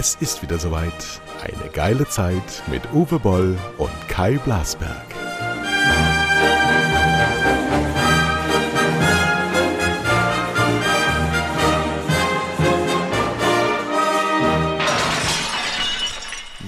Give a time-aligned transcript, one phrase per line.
[0.00, 0.92] Es ist wieder soweit.
[1.42, 4.94] Eine geile Zeit mit Uwe Boll und Kai Blasberg.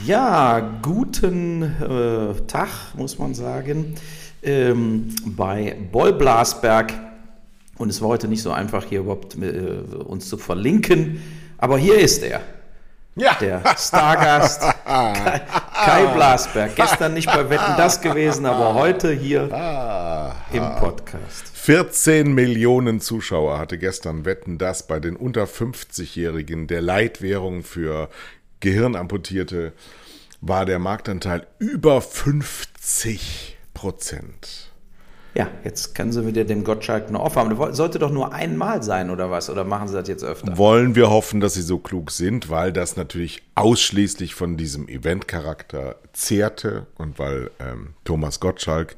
[0.05, 3.95] Ja, guten äh, Tag, muss man sagen,
[4.43, 6.93] ähm, bei Boll Blasberg.
[7.79, 11.23] Und es war heute nicht so einfach, hier überhaupt äh, uns zu verlinken.
[11.59, 12.41] Aber hier ist er.
[13.17, 13.35] Ja.
[13.41, 15.43] Der Stargast Kai,
[15.75, 16.77] Kai Blasberg.
[16.77, 19.43] Gestern nicht bei Wetten das gewesen, aber heute hier
[20.53, 21.51] im Podcast.
[21.55, 28.09] 14 Millionen Zuschauer hatte gestern Wetten das bei den unter 50-Jährigen der Leitwährung für
[28.61, 29.73] Gehirnamputierte
[30.41, 34.70] war der Marktanteil über 50 Prozent.
[35.41, 37.57] Ja, jetzt können Sie wieder dem Gottschalk eine aufhaben.
[37.59, 39.49] Das sollte doch nur einmal sein oder was?
[39.49, 40.59] Oder machen Sie das jetzt öfter?
[40.59, 45.97] Wollen wir hoffen, dass sie so klug sind, weil das natürlich ausschließlich von diesem Eventcharakter
[46.13, 48.97] zehrte und weil ähm, Thomas Gottschalk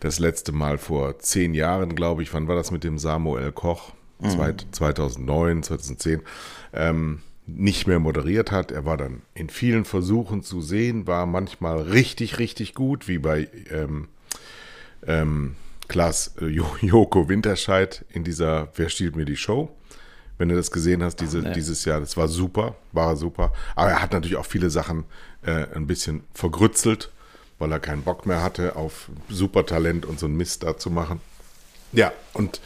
[0.00, 3.92] das letzte Mal vor zehn Jahren, glaube ich, wann war das mit dem Samuel Koch?
[4.20, 4.56] Mhm.
[4.72, 6.22] 2009, 2010.
[6.72, 8.70] Ähm, nicht mehr moderiert hat.
[8.70, 13.48] Er war dann in vielen Versuchen zu sehen, war manchmal richtig, richtig gut, wie bei
[13.70, 14.08] ähm,
[15.06, 15.56] ähm,
[15.88, 19.74] Klaas äh, Joko Winterscheid in dieser Wer stiehlt mir die Show?
[20.36, 21.52] Wenn du das gesehen hast, diese, nee.
[21.52, 23.52] dieses Jahr, das war super, war super.
[23.76, 25.04] Aber er hat natürlich auch viele Sachen
[25.42, 27.12] äh, ein bisschen vergrützelt,
[27.58, 31.20] weil er keinen Bock mehr hatte, auf Supertalent und so einen Mist da zu machen.
[31.92, 32.60] Ja, und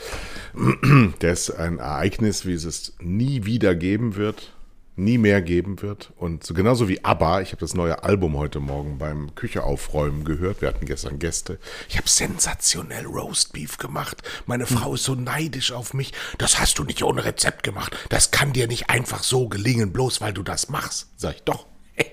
[1.19, 4.53] das ist ein Ereignis, wie es es nie wieder geben wird
[4.99, 6.13] nie mehr geben wird.
[6.17, 10.25] Und so genauso wie ABBA, ich habe das neue Album heute Morgen beim Küche aufräumen
[10.25, 10.61] gehört.
[10.61, 11.59] Wir hatten gestern Gäste.
[11.89, 14.23] Ich habe sensationell Roastbeef gemacht.
[14.47, 16.13] Meine Frau ist so neidisch auf mich.
[16.39, 17.97] Das hast du nicht ohne Rezept gemacht.
[18.09, 21.09] Das kann dir nicht einfach so gelingen, bloß weil du das machst.
[21.17, 21.67] Sag ich doch.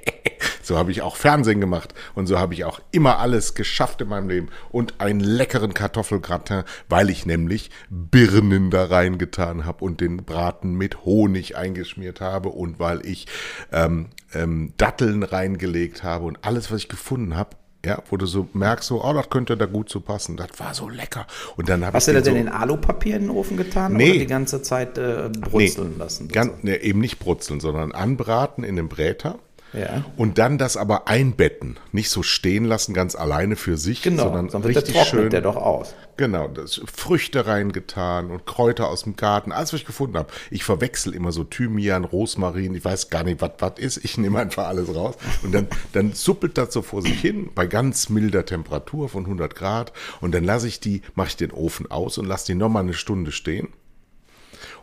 [0.66, 4.10] So habe ich auch Fernsehen gemacht und so habe ich auch immer alles geschafft in
[4.10, 10.18] meinem Leben und einen leckeren Kartoffelgratin, weil ich nämlich Birnen da reingetan habe und den
[10.18, 13.28] Braten mit Honig eingeschmiert habe und weil ich
[13.72, 17.56] ähm, ähm, Datteln reingelegt habe und alles, was ich gefunden habe,
[17.86, 20.38] ja, wo du so merkst, so, oh, das könnte da gut zu passen.
[20.38, 21.28] Das war so lecker.
[21.56, 24.28] Und dann Hast du das denn in Alupapier in den Ofen getan nee, oder die
[24.28, 26.28] ganze Zeit äh, brutzeln nee, lassen?
[26.30, 29.38] Ganz, nee, eben nicht brutzeln, sondern anbraten in dem Bräter.
[29.76, 30.06] Ja.
[30.16, 34.50] Und dann das aber einbetten, nicht so stehen lassen, ganz alleine für sich, genau, sondern
[34.50, 35.30] sonst richtig der schön.
[35.30, 35.94] der doch aus.
[36.18, 40.32] Genau, das Früchte reingetan und Kräuter aus dem Garten, alles was ich gefunden habe.
[40.50, 43.98] Ich verwechsel immer so Thymian, Rosmarin, ich weiß gar nicht, was was ist.
[44.04, 47.68] Ich nehme einfach alles raus und dann dann suppelt das so vor sich hin bei
[47.68, 51.92] ganz milder Temperatur von 100 Grad und dann lasse ich die, mache ich den Ofen
[51.92, 53.70] aus und lasse die noch mal eine Stunde stehen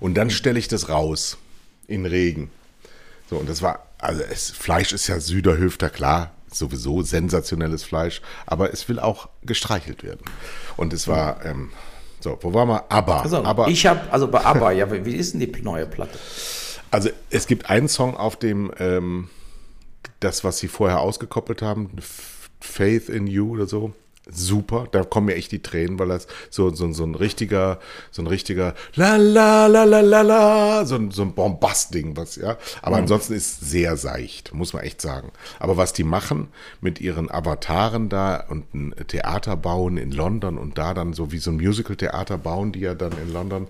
[0.00, 1.38] und dann stelle ich das raus
[1.86, 2.50] in Regen.
[3.32, 8.70] So und das war also es, Fleisch ist ja Süderhöfter, klar, sowieso sensationelles Fleisch, aber
[8.70, 10.20] es will auch gestreichelt werden.
[10.76, 11.70] Und es war, ähm,
[12.20, 12.92] so, wo waren wir?
[12.92, 13.22] ABBA.
[13.22, 16.18] Also, Aber, ich habe, also bei ABBA, ja, wie ist denn die neue Platte?
[16.90, 19.30] Also es gibt einen Song auf dem, ähm,
[20.20, 21.90] das, was sie vorher ausgekoppelt haben,
[22.60, 23.94] Faith in You oder so
[24.32, 24.86] super.
[24.90, 27.78] Da kommen mir echt die Tränen, weil das so, so, so ein richtiger,
[28.10, 32.36] so ein richtiger la la la la la la, so ein, so ein Bombast-Ding, was,
[32.36, 32.56] ja.
[32.82, 33.02] Aber mhm.
[33.02, 35.32] ansonsten ist sehr seicht, muss man echt sagen.
[35.58, 36.48] Aber was die machen
[36.80, 41.38] mit ihren Avataren da und ein Theater bauen in London und da dann so wie
[41.38, 43.68] so ein Musical-Theater bauen, die ja dann in London,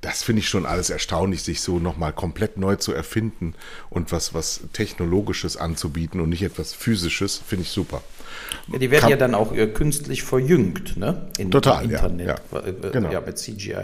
[0.00, 3.54] das finde ich schon alles erstaunlich, sich so nochmal komplett neu zu erfinden
[3.90, 8.02] und was, was Technologisches anzubieten und nicht etwas Physisches, finde ich super.
[8.68, 11.28] Ja, die werden Kann, ja dann auch äh, künstlich verjüngt, ne?
[11.38, 12.26] In, total, im Internet.
[12.26, 12.66] Ja, ja.
[12.66, 13.12] Äh, genau.
[13.12, 13.76] ja mit CGI.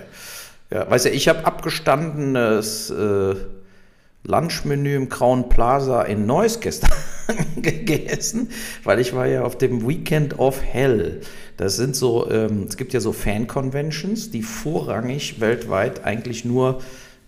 [0.70, 3.34] Ja, weißt du, ich habe abgestandenes äh,
[4.26, 6.90] Lunchmenü im Crown Plaza in Neuss gestern
[7.56, 8.50] gegessen,
[8.84, 11.20] weil ich war ja auf dem Weekend of Hell.
[11.56, 16.80] Das sind so, ähm, es gibt ja so Fan-Conventions, die vorrangig weltweit eigentlich nur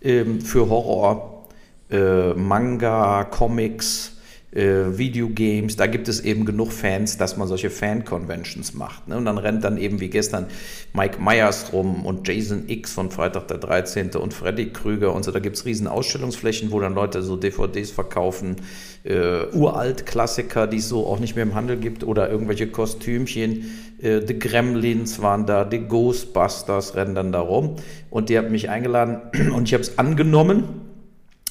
[0.03, 1.49] ähm, für Horror,
[1.91, 4.18] äh, Manga, Comics,
[4.51, 9.07] äh, Videogames, da gibt es eben genug Fans, dass man solche Fan-Conventions macht.
[9.07, 9.19] Ne?
[9.19, 10.47] Und dann rennt dann eben wie gestern
[10.95, 14.11] Mike Myers rum und Jason X von Freitag der 13.
[14.13, 15.33] und Freddy Krüger und so.
[15.33, 18.57] Da gibt es riesen Ausstellungsflächen, wo dann Leute so DVDs verkaufen,
[19.05, 23.71] äh, Uralt-Klassiker, die es so auch nicht mehr im Handel gibt oder irgendwelche Kostümchen.
[24.01, 27.77] Äh, The Gremlins waren da, die Ghostbusters rennen dann da rum.
[28.09, 29.21] Und die haben mich eingeladen
[29.55, 30.88] und ich habe es angenommen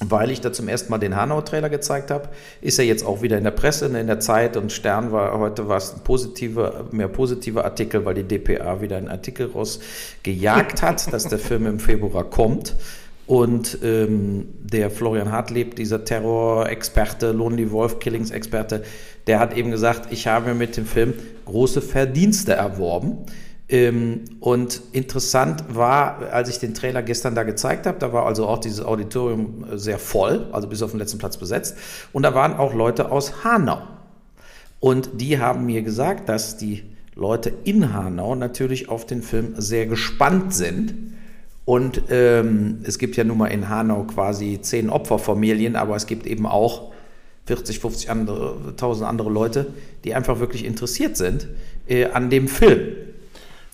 [0.04, 2.28] weil ich da zum ersten Mal den Hanau-Trailer gezeigt habe,
[2.60, 5.68] ist er jetzt auch wieder in der Presse, in der Zeit und Stern war heute
[5.68, 11.12] war es ein positiver, mehr positiver Artikel, weil die DPA wieder einen Artikel rausgejagt hat,
[11.12, 12.76] dass der Film im Februar kommt.
[13.26, 18.84] Und ähm, der Florian Hartleb, dieser Terrorexperte, Lonely Wolf Killings Experte,
[19.26, 21.12] der hat eben gesagt, ich habe mit dem Film
[21.44, 23.18] große Verdienste erworben.
[23.70, 28.46] Ähm, und interessant war, als ich den Trailer gestern da gezeigt habe, da war also
[28.46, 31.76] auch dieses Auditorium äh, sehr voll, also bis auf den letzten Platz besetzt.
[32.12, 33.82] Und da waren auch Leute aus Hanau.
[34.80, 36.84] Und die haben mir gesagt, dass die
[37.14, 40.94] Leute in Hanau natürlich auf den Film sehr gespannt sind.
[41.64, 46.26] Und ähm, es gibt ja nun mal in Hanau quasi zehn Opferfamilien, aber es gibt
[46.26, 46.92] eben auch
[47.44, 49.66] 40, 50 andere, 1000 andere Leute,
[50.04, 51.48] die einfach wirklich interessiert sind
[51.86, 53.07] äh, an dem Film.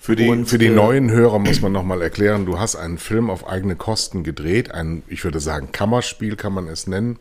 [0.05, 2.99] Für die, und, für die äh, neuen Hörer muss man nochmal erklären, du hast einen
[2.99, 7.19] Film auf eigene Kosten gedreht, ein, ich würde sagen, Kammerspiel kann man es nennen,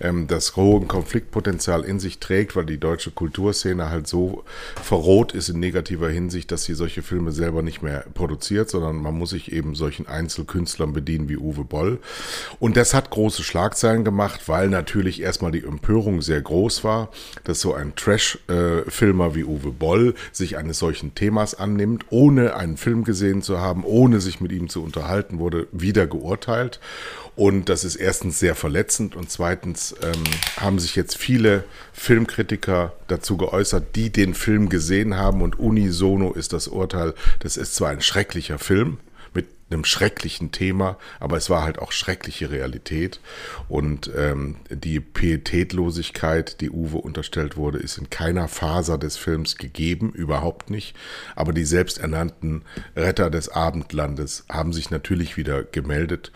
[0.00, 4.44] ähm, das hohe Konfliktpotenzial in sich trägt, weil die deutsche Kulturszene halt so
[4.80, 9.18] verroht ist in negativer Hinsicht, dass sie solche Filme selber nicht mehr produziert, sondern man
[9.18, 11.98] muss sich eben solchen Einzelkünstlern bedienen wie Uwe Boll.
[12.60, 17.08] Und das hat große Schlagzeilen gemacht, weil natürlich erstmal die Empörung sehr groß war,
[17.42, 22.76] dass so ein Trash-Filmer äh, wie Uwe Boll sich eines solchen Themas annimmt, ohne einen
[22.76, 26.78] Film gesehen zu haben, ohne sich mit ihm zu unterhalten, wurde wieder geurteilt.
[27.34, 30.24] Und das ist erstens sehr verletzend und zweitens ähm,
[30.58, 31.64] haben sich jetzt viele
[31.94, 37.74] Filmkritiker dazu geäußert, die den Film gesehen haben und unisono ist das Urteil, das ist
[37.74, 38.98] zwar ein schrecklicher Film,
[39.70, 43.20] einem schrecklichen Thema, aber es war halt auch schreckliche Realität.
[43.68, 50.10] Und ähm, die Pietätlosigkeit, die Uwe unterstellt wurde, ist in keiner Faser des Films gegeben,
[50.12, 50.96] überhaupt nicht.
[51.36, 52.62] Aber die selbsternannten
[52.96, 56.32] Retter des Abendlandes haben sich natürlich wieder gemeldet.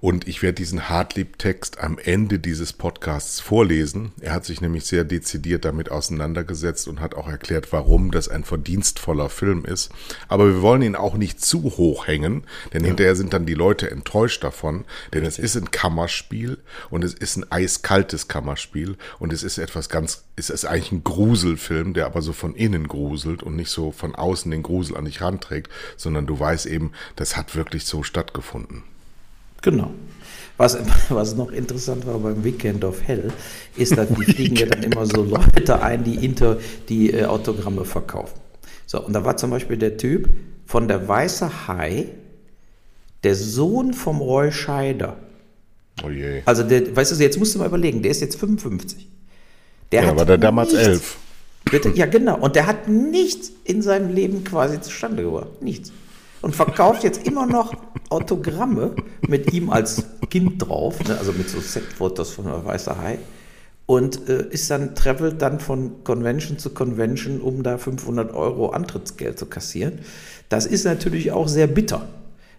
[0.00, 4.12] Und ich werde diesen Hartlieb-Text am Ende dieses Podcasts vorlesen.
[4.20, 8.44] Er hat sich nämlich sehr dezidiert damit auseinandergesetzt und hat auch erklärt, warum das ein
[8.44, 9.90] verdienstvoller Film ist.
[10.28, 12.88] Aber wir wollen ihn auch nicht zu hoch hängen, denn ja.
[12.88, 16.58] hinterher sind dann die Leute enttäuscht davon, denn es ist ein Kammerspiel
[16.90, 21.04] und es ist ein eiskaltes Kammerspiel und es ist etwas ganz, es ist eigentlich ein
[21.04, 25.04] Gruselfilm, der aber so von innen gruselt und nicht so von außen den Grusel an
[25.04, 28.82] dich ranträgt, sondern du weißt eben, das hat wirklich so stattgefunden.
[29.62, 29.90] Genau.
[30.56, 30.76] Was,
[31.08, 33.32] was noch interessant war beim Weekend of Hell,
[33.76, 36.58] ist, dass die fliegen ja dann immer so Leute ein, die, Inter,
[36.88, 38.38] die äh, Autogramme verkaufen.
[38.86, 40.28] So, und da war zum Beispiel der Typ
[40.66, 42.08] von der Weiße Hai,
[43.22, 45.16] der Sohn vom Roy Scheider.
[46.04, 46.42] Oh je.
[46.44, 49.08] Also, der, weißt du, jetzt musst du mal überlegen, der ist jetzt 55.
[49.92, 51.16] Der ja, war der damals nichts, elf.
[51.70, 52.38] Bitte, ja, genau.
[52.38, 55.60] Und der hat nichts in seinem Leben quasi zustande gebracht.
[55.60, 55.92] Nichts
[56.42, 57.74] und verkauft jetzt immer noch
[58.08, 58.94] Autogramme
[59.26, 61.18] mit ihm als Kind drauf, ne?
[61.18, 63.18] also mit so Setfotos von der Weißer Hai.
[63.86, 69.36] Und äh, ist dann, travelt dann von Convention zu Convention, um da 500 Euro Antrittsgeld
[69.36, 69.98] zu kassieren.
[70.48, 72.08] Das ist natürlich auch sehr bitter.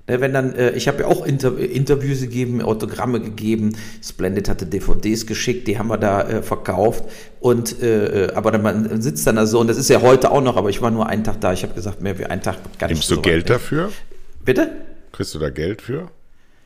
[0.07, 4.65] Ne, wenn dann, äh, ich habe ja auch Inter Interviews gegeben, Autogramme gegeben, Splendid hatte
[4.65, 7.03] DVDs geschickt, die haben wir da äh, verkauft.
[7.39, 10.31] Und äh, äh aber dann, man sitzt dann da so, und das ist ja heute
[10.31, 12.41] auch noch, aber ich war nur einen Tag da, ich habe gesagt, mehr wie einen
[12.41, 12.97] Tag gar nicht.
[12.97, 13.91] Nimmst du so Geld dafür?
[14.43, 14.71] Bitte?
[15.11, 16.09] Kriegst du da Geld für?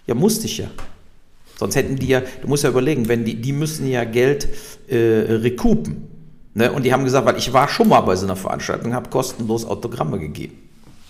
[0.08, 0.68] Ja, musste ich ja.
[1.58, 4.48] Sonst hätten die ja, du musst ja überlegen, wenn die, die müssen ja Geld
[4.88, 6.08] äh, recoupen.
[6.54, 6.72] Ne?
[6.72, 9.66] Und die haben gesagt, weil ich war schon mal bei so einer Veranstaltung, habe kostenlos
[9.66, 10.65] Autogramme gegeben.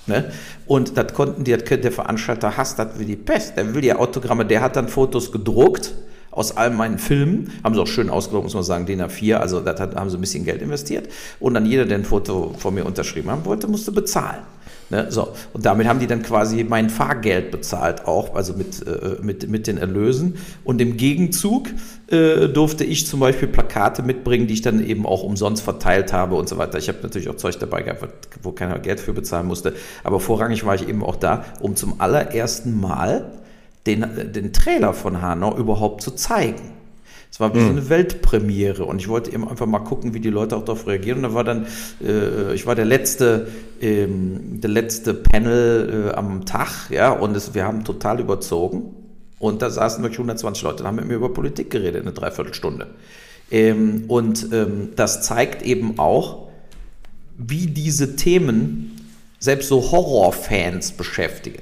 [0.08, 0.32] Ne?
[0.68, 3.58] Und das konnten die, das der Veranstalter hasst das wie die Pest.
[3.58, 5.94] Der will ja Autogramme, der hat dann Fotos gedruckt
[6.32, 9.62] aus all meinen Filmen, haben sie auch schön ausgedruckt, muss man sagen, DIN A4, also
[9.62, 11.08] da haben sie ein bisschen Geld investiert.
[11.40, 14.42] Und dann jeder, der ein Foto von mir unterschrieben haben wollte, musste bezahlen.
[14.92, 15.30] Ne, so.
[15.54, 19.66] Und damit haben die dann quasi mein Fahrgeld bezahlt auch, also mit, äh, mit, mit
[19.66, 20.36] den Erlösen.
[20.64, 21.70] Und im Gegenzug
[22.08, 26.36] äh, durfte ich zum Beispiel Plakate mitbringen, die ich dann eben auch umsonst verteilt habe
[26.36, 26.78] und so weiter.
[26.78, 29.74] Ich habe natürlich auch Zeug dabei gehabt, wo keiner Geld für bezahlen musste.
[30.04, 33.32] Aber vorrangig war ich eben auch da, um zum allerersten Mal
[33.88, 36.75] den, den Trailer von Hanau überhaupt zu zeigen.
[37.36, 37.72] Es war wie so hm.
[37.72, 41.18] eine Weltpremiere und ich wollte eben einfach mal gucken, wie die Leute auch darauf reagieren.
[41.18, 41.68] Und da war dann,
[42.02, 43.50] äh, ich war der letzte,
[43.82, 48.96] ähm, der letzte Panel äh, am Tag, ja, und es, wir haben total überzogen.
[49.38, 52.88] Und da saßen wirklich 120 Leute und haben mit mir über Politik geredet, eine Dreiviertelstunde.
[53.52, 56.48] Ähm, und ähm, das zeigt eben auch,
[57.38, 61.62] wie diese Themen selbst so Horrorfans beschäftigen.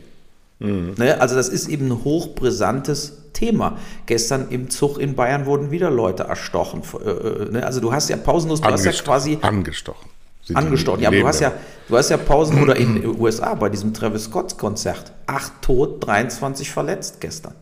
[0.63, 0.96] Mhm.
[0.98, 1.20] Ne?
[1.22, 3.77] Also das ist eben ein hochbrisantes Thema.
[4.05, 6.82] Gestern im Zug in Bayern wurden wieder Leute erstochen.
[7.05, 7.65] Äh, äh, ne?
[7.65, 10.10] Also du hast ja pausenlos, du hast ja quasi angestochen.
[10.41, 11.01] Sie angestochen.
[11.01, 11.53] Ja, aber du hast ja,
[11.88, 15.12] du hast ja Pausen oder in den USA bei diesem Travis Scott Konzert.
[15.27, 17.55] Acht tot, 23 verletzt gestern.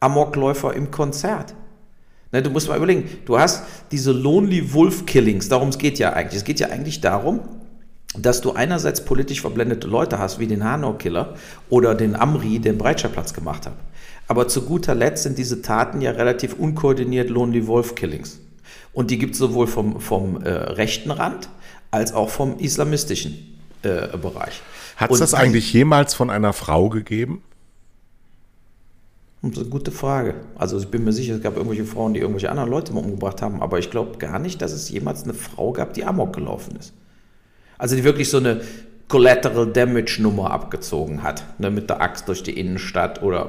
[0.00, 1.54] Amokläufer im Konzert.
[2.32, 6.14] Ne, du musst mal überlegen, du hast diese Lonely Wolf Killings, darum es geht ja
[6.14, 6.38] eigentlich.
[6.38, 7.40] Es geht ja eigentlich darum,
[8.16, 11.34] dass du einerseits politisch verblendete Leute hast, wie den Hanau-Killer
[11.70, 13.74] oder den Amri, den Breitscheidplatz gemacht hat.
[14.28, 18.40] Aber zu guter Letzt sind diese Taten ja relativ unkoordiniert Lonely Wolf-Killings.
[18.92, 21.48] Und die gibt es sowohl vom, vom äh, rechten Rand
[21.90, 24.62] als auch vom islamistischen äh, Bereich.
[24.96, 27.42] Hat es das eigentlich jemals von einer Frau gegeben?
[29.42, 30.34] Das ist eine gute Frage.
[30.54, 33.42] Also ich bin mir sicher, es gab irgendwelche Frauen, die irgendwelche anderen Leute mal umgebracht
[33.42, 36.76] haben, aber ich glaube gar nicht, dass es jemals eine Frau gab, die Amok gelaufen
[36.76, 36.92] ist.
[37.82, 38.60] Also die wirklich so eine
[39.08, 43.48] Collateral Damage Nummer abgezogen hat, ne, mit der Axt durch die Innenstadt oder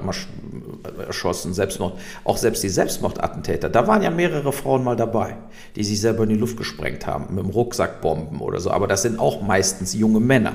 [1.06, 2.00] erschossen, Selbstmord.
[2.24, 5.38] Auch selbst die Selbstmordattentäter, da waren ja mehrere Frauen mal dabei,
[5.75, 9.04] die sich selber in die Luft gesprengt haben, mit dem Rucksackbomben oder so, aber das
[9.04, 10.54] sind auch meistens junge Männer.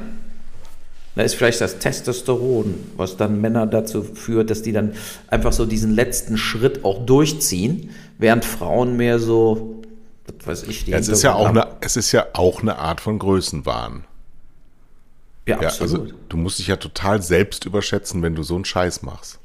[1.14, 4.94] Da ist vielleicht das Testosteron, was dann Männer dazu führt, dass die dann
[5.28, 9.77] einfach so diesen letzten Schritt auch durchziehen, während Frauen mehr so,
[10.44, 12.78] was weiß ich, die ja, es ist ja auch eine, Es ist ja auch eine
[12.78, 14.04] Art von Größenwahn.
[15.47, 16.00] Ja, ja, absolut.
[16.00, 19.38] Also, du musst dich ja total selbst überschätzen, wenn du so einen Scheiß machst.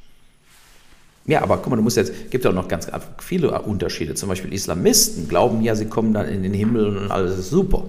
[1.26, 2.88] Ja, aber guck mal, du musst jetzt, gibt ja auch noch ganz
[3.20, 4.14] viele Unterschiede.
[4.14, 7.86] Zum Beispiel Islamisten glauben ja, sie kommen dann in den Himmel und alles ist super.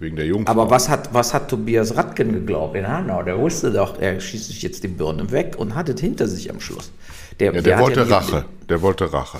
[0.00, 0.50] Wegen der Jungfrau.
[0.50, 3.22] Aber was hat, was hat Tobias Radken geglaubt in Hanau?
[3.22, 6.50] Der wusste doch, er schießt sich jetzt die Birne weg und hat es hinter sich
[6.50, 6.90] am Schluss.
[7.38, 8.44] Der, ja, der wollte ja Rache.
[8.68, 9.38] Der wollte Rache.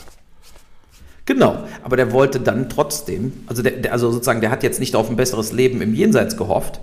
[1.26, 4.94] Genau, aber der wollte dann trotzdem, also, der, der, also sozusagen, der hat jetzt nicht
[4.94, 6.80] auf ein besseres Leben im Jenseits gehofft,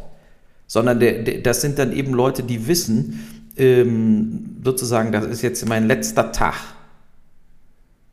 [0.65, 3.19] sondern der, der, das sind dann eben Leute, die wissen,
[3.57, 6.55] ähm, sozusagen, das ist jetzt mein letzter Tag.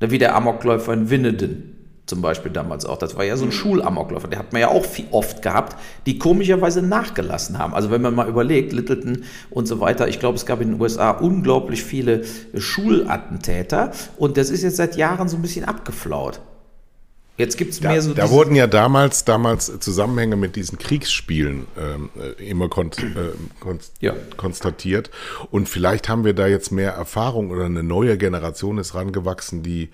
[0.00, 1.77] Wie der Amokläufer in Winneden
[2.08, 2.98] zum Beispiel damals auch.
[2.98, 3.52] Das war ja so ein mhm.
[3.52, 7.74] Schulamokläufer, der hat man ja auch viel, oft gehabt, die komischerweise nachgelassen haben.
[7.74, 10.80] Also wenn man mal überlegt, Littleton und so weiter, ich glaube, es gab in den
[10.80, 12.24] USA unglaublich viele
[12.56, 16.40] Schulattentäter und das ist jetzt seit Jahren so ein bisschen abgeflaut.
[17.38, 18.14] Jetzt gibt es mehr so.
[18.14, 23.30] Da wurden ja damals, damals Zusammenhänge mit diesen Kriegsspielen ähm, äh, immer kon äh,
[23.60, 24.14] kon ja.
[24.36, 25.12] konstatiert.
[25.52, 29.90] Und vielleicht haben wir da jetzt mehr Erfahrung oder eine neue Generation ist rangewachsen, die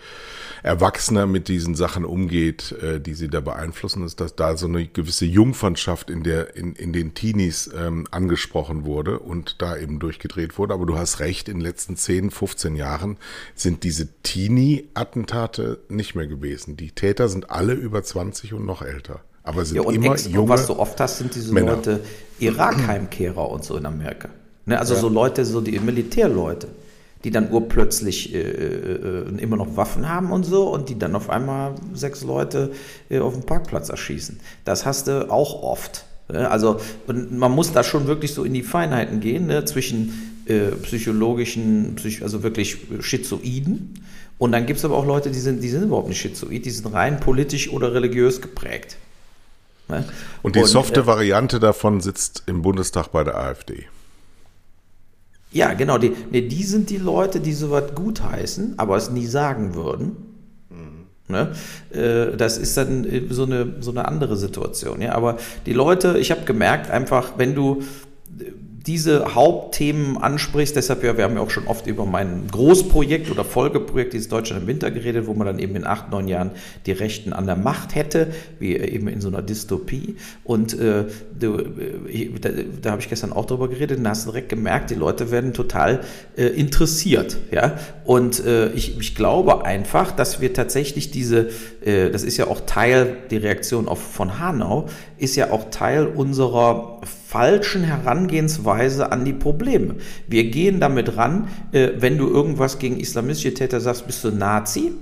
[0.62, 4.86] erwachsener mit diesen Sachen umgeht, äh, die sie da beeinflussen, ist, dass da so eine
[4.86, 10.56] gewisse Jungfernschaft in der, in, in den Teenies ähm, angesprochen wurde und da eben durchgedreht
[10.56, 10.72] wurde.
[10.72, 13.18] Aber du hast recht, in den letzten 10, 15 Jahren
[13.54, 16.78] sind diese Teenie-Attentate nicht mehr gewesen.
[16.78, 19.20] Die Täter sind alle über 20 und noch älter.
[19.42, 21.72] Aber sind ja, und immer Ex junge was du oft hast, sind diese Männer.
[21.76, 22.00] Leute
[22.38, 24.30] Irak-Heimkehrer und so in Amerika.
[24.64, 25.00] Ne, also ja.
[25.00, 26.68] so Leute, so die Militärleute,
[27.22, 31.28] die dann urplötzlich äh, äh, immer noch Waffen haben und so und die dann auf
[31.28, 32.72] einmal sechs Leute
[33.10, 34.40] äh, auf dem Parkplatz erschießen.
[34.64, 36.06] Das hast du auch oft.
[36.32, 36.50] Ne?
[36.50, 41.96] Also man muss da schon wirklich so in die Feinheiten gehen ne, zwischen äh, psychologischen,
[41.96, 43.94] psych also wirklich Schizoiden
[44.44, 46.70] und dann gibt es aber auch Leute, die sind, die sind überhaupt nicht schizoid, die
[46.70, 48.98] sind rein politisch oder religiös geprägt.
[49.88, 50.04] Ne?
[50.42, 53.86] Und die Und, softe äh, Variante davon sitzt im Bundestag bei der AfD.
[55.50, 55.96] Ja, genau.
[55.96, 60.16] Die, nee, die sind die Leute, die sowas gutheißen, aber es nie sagen würden.
[60.68, 61.06] Mhm.
[61.28, 61.54] Ne?
[61.90, 65.00] Äh, das ist dann äh, so eine, so eine andere Situation.
[65.00, 65.14] Ja?
[65.14, 67.82] Aber die Leute, ich habe gemerkt, einfach, wenn du
[68.86, 70.76] diese Hauptthemen ansprichst.
[70.76, 74.62] Deshalb, ja, wir haben ja auch schon oft über mein Großprojekt oder Folgeprojekt, dieses Deutschland
[74.62, 76.50] im Winter geredet, wo man dann eben in acht, neun Jahren
[76.84, 80.16] die Rechten an der Macht hätte, wie eben in so einer Dystopie.
[80.44, 81.04] Und äh,
[81.38, 81.58] du,
[82.08, 82.50] äh, da,
[82.82, 85.30] da habe ich gestern auch drüber geredet und da hast du direkt gemerkt, die Leute
[85.30, 86.00] werden total
[86.36, 87.38] äh, interessiert.
[87.50, 87.78] Ja?
[88.04, 91.48] Und äh, ich, ich glaube einfach, dass wir tatsächlich diese,
[91.82, 96.06] äh, das ist ja auch Teil, die Reaktion auf, von Hanau, ist ja auch Teil
[96.06, 97.00] unserer
[97.34, 99.96] falschen Herangehensweise an die Probleme.
[100.28, 104.92] Wir gehen damit ran, äh, wenn du irgendwas gegen islamistische Täter sagst, bist du Nazi.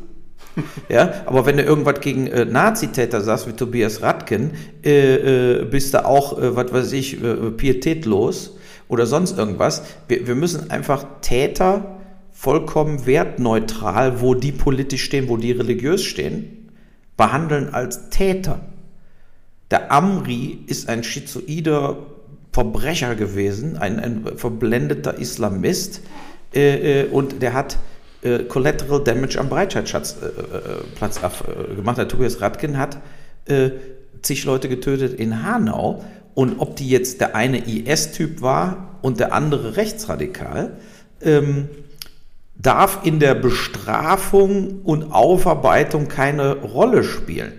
[0.88, 5.92] ja, aber wenn du irgendwas gegen äh, Nazitäter sagst, wie Tobias Radken, äh, äh, bist
[5.92, 8.56] du auch, äh, was weiß ich, äh, pietätlos
[8.88, 9.82] oder sonst irgendwas.
[10.08, 16.70] Wir, wir müssen einfach Täter vollkommen wertneutral, wo die politisch stehen, wo die religiös stehen,
[17.18, 18.60] behandeln als Täter.
[19.70, 21.98] Der Amri ist ein schizoider
[22.52, 26.02] Verbrecher gewesen, ein, ein verblendeter Islamist
[26.54, 27.78] äh, äh, und der hat
[28.22, 31.98] äh, Collateral Damage am Breitscheidplatz äh, äh, gemacht.
[31.98, 32.98] Der Tobias Radkin hat
[34.22, 36.04] zig Leute getötet in Hanau
[36.34, 40.76] und ob die jetzt der eine IS-Typ war und der andere rechtsradikal,
[41.20, 41.68] ähm,
[42.54, 47.52] darf in der Bestrafung und Aufarbeitung keine Rolle spielen.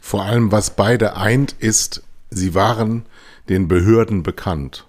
[0.00, 3.04] Vor allem, was beide eint, ist, sie waren
[3.48, 4.86] den Behörden bekannt.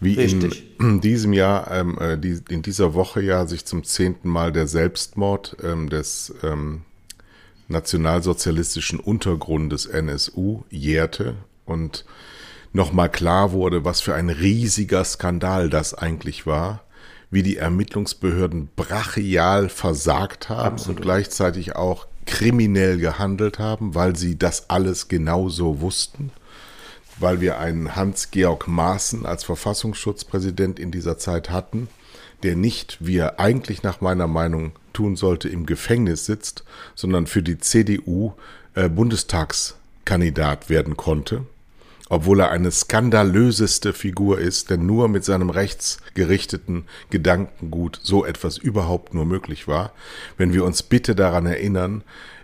[0.00, 0.64] Wie Richtig.
[0.80, 4.66] in diesem Jahr, ähm, äh, die, in dieser Woche ja sich zum zehnten Mal der
[4.66, 6.82] Selbstmord ähm, des ähm,
[7.68, 12.04] nationalsozialistischen Untergrundes NSU jährte und
[12.72, 16.82] nochmal klar wurde, was für ein riesiger Skandal das eigentlich war,
[17.30, 20.98] wie die Ermittlungsbehörden brachial versagt haben Absolut.
[20.98, 26.30] und gleichzeitig auch kriminell gehandelt haben, weil sie das alles genauso wussten,
[27.18, 31.88] weil wir einen Hans-Georg Maaßen als Verfassungsschutzpräsident in dieser Zeit hatten,
[32.42, 36.64] der nicht, wie er eigentlich nach meiner Meinung tun sollte, im Gefängnis sitzt,
[36.94, 38.32] sondern für die CDU
[38.74, 41.46] äh, Bundestagskandidat werden konnte,
[42.08, 49.14] obwohl er eine skandalöseste Figur ist, denn nur mit seinem rechtsgerichteten Gedankengut so etwas überhaupt
[49.14, 49.92] nur möglich war.
[50.36, 52.02] Wenn wir uns bitte daran erinnern,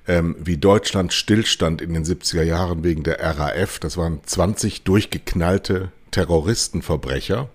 [0.09, 5.93] ähm, wie Deutschland stillstand in den 70er Jahren wegen der RAF, das waren 20 durchgeknallte
[6.11, 7.49] Terroristenverbrecher,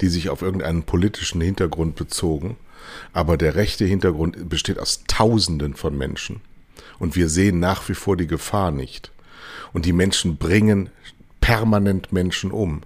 [0.00, 2.56] die sich auf irgendeinen politischen Hintergrund bezogen.
[3.12, 6.40] Aber der rechte Hintergrund besteht aus Tausenden von Menschen.
[6.98, 9.12] Und wir sehen nach wie vor die Gefahr nicht.
[9.72, 10.90] Und die Menschen bringen
[11.40, 12.82] permanent Menschen um.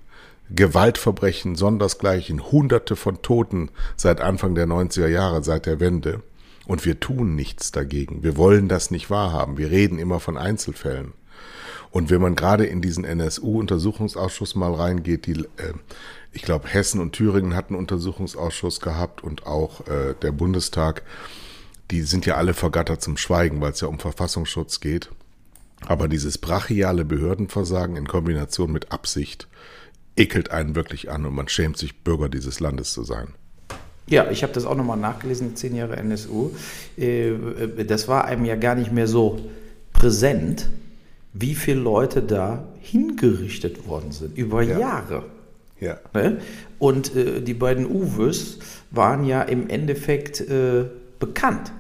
[0.55, 6.23] Gewaltverbrechen, sondersgleichen, hunderte von Toten seit Anfang der 90er Jahre, seit der Wende.
[6.67, 8.23] Und wir tun nichts dagegen.
[8.23, 9.57] Wir wollen das nicht wahrhaben.
[9.57, 11.13] Wir reden immer von Einzelfällen.
[11.91, 15.73] Und wenn man gerade in diesen NSU-Untersuchungsausschuss mal reingeht, die, äh,
[16.33, 21.03] ich glaube, Hessen und Thüringen hatten Untersuchungsausschuss gehabt und auch äh, der Bundestag,
[21.91, 25.11] die sind ja alle vergattert zum Schweigen, weil es ja um Verfassungsschutz geht.
[25.87, 29.47] Aber dieses brachiale Behördenversagen in Kombination mit Absicht
[30.17, 33.35] ekelt einen wirklich an und man schämt sich, Bürger dieses Landes zu sein.
[34.09, 36.51] Ja, ich habe das auch nochmal nachgelesen, zehn Jahre NSU.
[36.97, 37.33] Äh,
[37.87, 39.41] Das war einem ja gar nicht mehr so
[39.93, 40.69] präsent,
[41.33, 44.79] wie viele Leute da hingerichtet worden sind, über Ja.
[44.79, 45.25] Jahre.
[45.81, 45.99] Ja.
[46.15, 46.39] Ne?
[46.79, 48.59] Und äh, die beiden Uwes
[48.91, 50.85] waren ja im Endeffekt äh,
[51.19, 51.73] bekannt.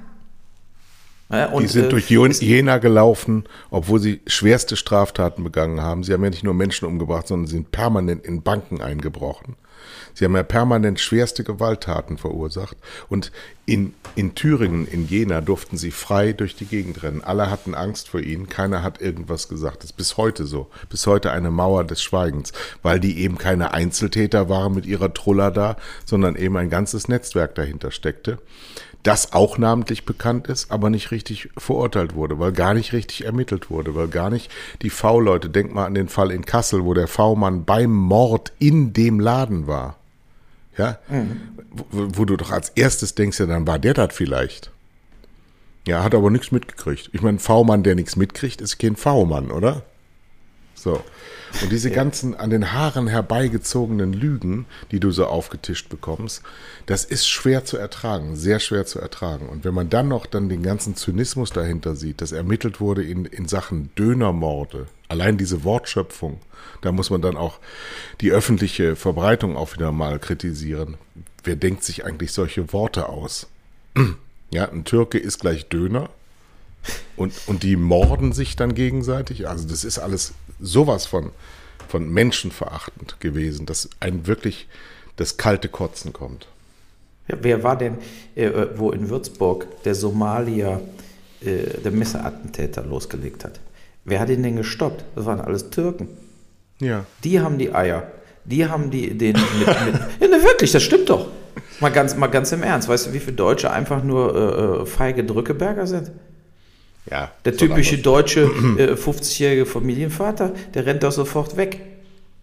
[1.28, 6.04] Und, Die sind äh, durch Jena gelaufen, obwohl sie schwerste Straftaten begangen haben.
[6.04, 9.56] Sie haben ja nicht nur Menschen umgebracht, sondern sind permanent in Banken eingebrochen.
[10.14, 12.76] Sie haben ja permanent schwerste Gewalttaten verursacht.
[13.08, 13.32] Und
[13.66, 17.22] in, in Thüringen, in Jena, durften sie frei durch die Gegend rennen.
[17.22, 18.48] Alle hatten Angst vor ihnen.
[18.48, 19.78] Keiner hat irgendwas gesagt.
[19.78, 20.68] Das ist bis heute so.
[20.88, 22.52] Bis heute eine Mauer des Schweigens.
[22.82, 27.54] Weil die eben keine Einzeltäter waren mit ihrer Truller da, sondern eben ein ganzes Netzwerk
[27.54, 28.38] dahinter steckte
[29.02, 33.70] das auch namentlich bekannt ist, aber nicht richtig verurteilt wurde, weil gar nicht richtig ermittelt
[33.70, 34.50] wurde, weil gar nicht
[34.82, 38.92] die V-Leute, denk mal an den Fall in Kassel, wo der V-Mann beim Mord in
[38.92, 39.96] dem Laden war.
[40.76, 40.98] Ja,
[41.90, 44.70] wo, wo du doch als erstes denkst, ja, dann war der das vielleicht.
[45.86, 47.10] Ja, hat aber nichts mitgekriegt.
[47.12, 49.82] Ich meine, V-Mann, der nichts mitkriegt, ist kein V-Mann, oder?
[50.74, 51.02] So.
[51.62, 56.42] Und diese ganzen an den Haaren herbeigezogenen Lügen, die du so aufgetischt bekommst,
[56.86, 59.48] das ist schwer zu ertragen, sehr schwer zu ertragen.
[59.48, 63.24] Und wenn man dann noch dann den ganzen Zynismus dahinter sieht, dass ermittelt wurde in,
[63.24, 66.40] in Sachen Dönermorde, allein diese Wortschöpfung,
[66.82, 67.58] da muss man dann auch
[68.20, 70.96] die öffentliche Verbreitung auch wieder mal kritisieren.
[71.42, 73.48] Wer denkt sich eigentlich solche Worte aus?
[74.52, 76.08] Ja, ein Türke ist gleich Döner.
[77.16, 79.48] Und, und die morden sich dann gegenseitig.
[79.48, 81.30] Also das ist alles sowas von,
[81.88, 84.68] von menschenverachtend gewesen, dass ein wirklich
[85.16, 86.46] das kalte Kotzen kommt.
[87.28, 87.98] Ja, wer war denn,
[88.34, 90.80] äh, wo in Würzburg der Somalier
[91.40, 93.60] äh, der Messerattentäter losgelegt hat?
[94.04, 95.04] Wer hat ihn denn gestoppt?
[95.16, 96.08] Das waren alles Türken.
[96.80, 97.04] Ja.
[97.24, 98.10] Die haben die Eier.
[98.44, 101.26] Die haben die den mit, mit Ja, ne, wirklich, das stimmt doch.
[101.80, 102.88] Mal ganz, mal ganz im Ernst.
[102.88, 106.12] Weißt du, wie viele Deutsche einfach nur äh, feige Drückeberger sind?
[107.10, 107.30] Ja.
[107.44, 108.42] Der typische deutsche
[108.78, 111.80] äh, 50-jährige Familienvater, der rennt doch sofort weg.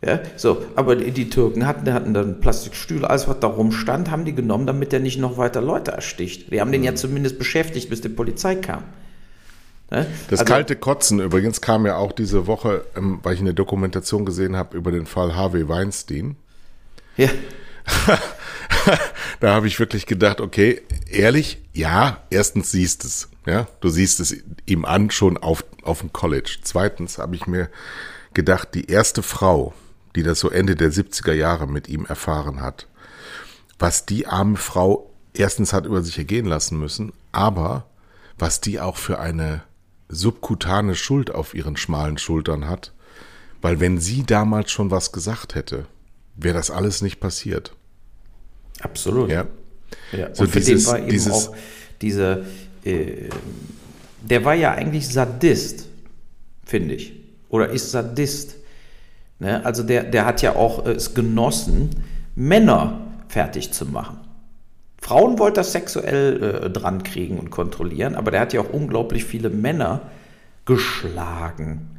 [0.05, 4.25] Ja, so, aber die, die Türken hatten, hatten dann Plastikstühle, alles was da rumstand, haben
[4.25, 6.51] die genommen, damit der nicht noch weiter Leute ersticht.
[6.51, 8.83] Die haben den ja zumindest beschäftigt, bis die Polizei kam.
[9.91, 10.05] Ne?
[10.29, 14.25] Das Also- kalte Kotzen übrigens kam ja auch diese Woche, ähm, weil ich eine Dokumentation
[14.25, 16.35] gesehen habe über den Fall Harvey Weinstein.
[17.15, 17.29] Ja,
[19.39, 24.35] da habe ich wirklich gedacht, okay, ehrlich, ja, erstens siehst es, ja, du siehst es
[24.65, 26.57] ihm an schon auf, auf dem College.
[26.61, 27.69] Zweitens habe ich mir
[28.33, 29.73] gedacht, die erste Frau,
[30.15, 32.87] die das so Ende der 70er Jahre mit ihm erfahren hat,
[33.79, 37.87] was die arme Frau erstens hat über sich ergehen lassen müssen, aber
[38.37, 39.63] was die auch für eine
[40.09, 42.93] subkutane Schuld auf ihren schmalen Schultern hat,
[43.61, 45.85] weil wenn sie damals schon was gesagt hätte,
[46.35, 47.73] wäre das alles nicht passiert.
[48.81, 49.29] absolut.
[49.29, 49.45] Ja.
[50.11, 51.55] Ja, So und für dieses- den war eben dieses- auch
[52.01, 52.45] diese,
[52.83, 53.29] äh,
[54.21, 55.87] der war ja eigentlich Sadist,
[56.65, 57.13] finde ich.
[57.49, 58.55] Oder ist Sadist.
[59.39, 59.63] Ne?
[59.65, 61.91] Also der, der hat ja auch äh, es genossen,
[62.35, 64.17] Männer fertig zu machen.
[64.99, 69.25] Frauen wollte er sexuell äh, dran kriegen und kontrollieren, aber der hat ja auch unglaublich
[69.25, 70.01] viele Männer
[70.65, 71.89] geschlagen,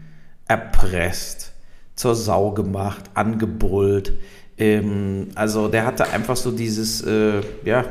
[0.48, 1.52] erpresst,
[1.96, 4.12] zur Sau gemacht, angebrüllt.
[4.58, 7.84] Ähm, also der hatte einfach so dieses, äh, ja,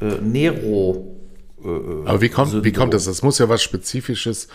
[0.00, 1.16] äh, Nero.
[1.62, 1.68] Äh,
[2.08, 3.04] Aber wie kommt, wie kommt das?
[3.04, 4.48] Das muss ja was Spezifisches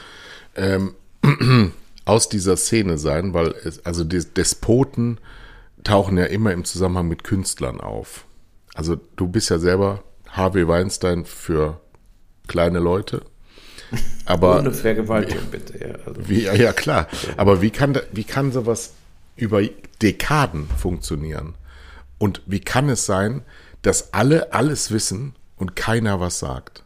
[0.56, 0.94] ähm,
[2.06, 5.20] aus dieser Szene sein, weil es, also Despoten
[5.84, 8.26] tauchen ja immer im Zusammenhang mit Künstlern auf.
[8.74, 11.80] Also du bist ja selber Harvey Weinstein für
[12.48, 13.22] kleine Leute.
[14.26, 15.80] Aber Ohne Vergewaltigung, bitte.
[15.80, 16.28] Ja, also.
[16.28, 17.08] wie, ja, klar.
[17.38, 18.94] Aber wie kann, wie kann sowas
[19.36, 19.62] über
[20.02, 21.56] Dekaden funktionieren?
[22.18, 23.44] Und wie kann es sein,
[23.82, 26.84] dass alle alles wissen und keiner was sagt?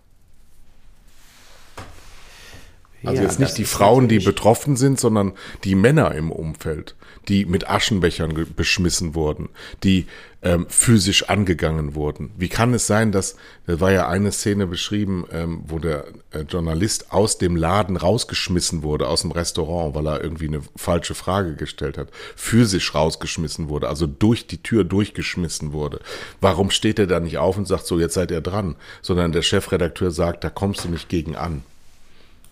[3.04, 5.34] Also ja, jetzt nicht die Frauen, die betroffen sind, sondern
[5.64, 6.96] die Männer im Umfeld,
[7.28, 9.50] die mit Aschenbechern beschmissen wurden,
[9.84, 10.08] die
[10.44, 12.32] ähm, physisch angegangen wurden.
[12.38, 13.36] Wie kann es sein, dass,
[13.68, 18.82] da war ja eine Szene beschrieben, ähm, wo der äh, Journalist aus dem Laden rausgeschmissen
[18.82, 23.88] wurde, aus dem Restaurant, weil er irgendwie eine falsche Frage gestellt hat, physisch rausgeschmissen wurde,
[23.88, 26.00] also durch die Tür durchgeschmissen wurde.
[26.40, 29.44] Warum steht er da nicht auf und sagt so, jetzt seid ihr dran, sondern der
[29.44, 31.64] Chefredakteur sagt, da kommst du nicht gegen an.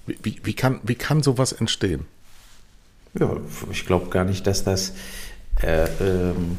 [0.05, 2.05] Wie, wie, kann, wie kann sowas entstehen?
[3.17, 3.38] Ja,
[3.72, 4.93] ich glaube gar nicht, dass das
[5.62, 6.58] äh, ähm,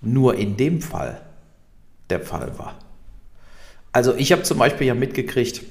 [0.00, 1.20] nur in dem Fall
[2.10, 2.76] der Fall war.
[3.92, 5.62] Also ich habe zum Beispiel ja mitgekriegt,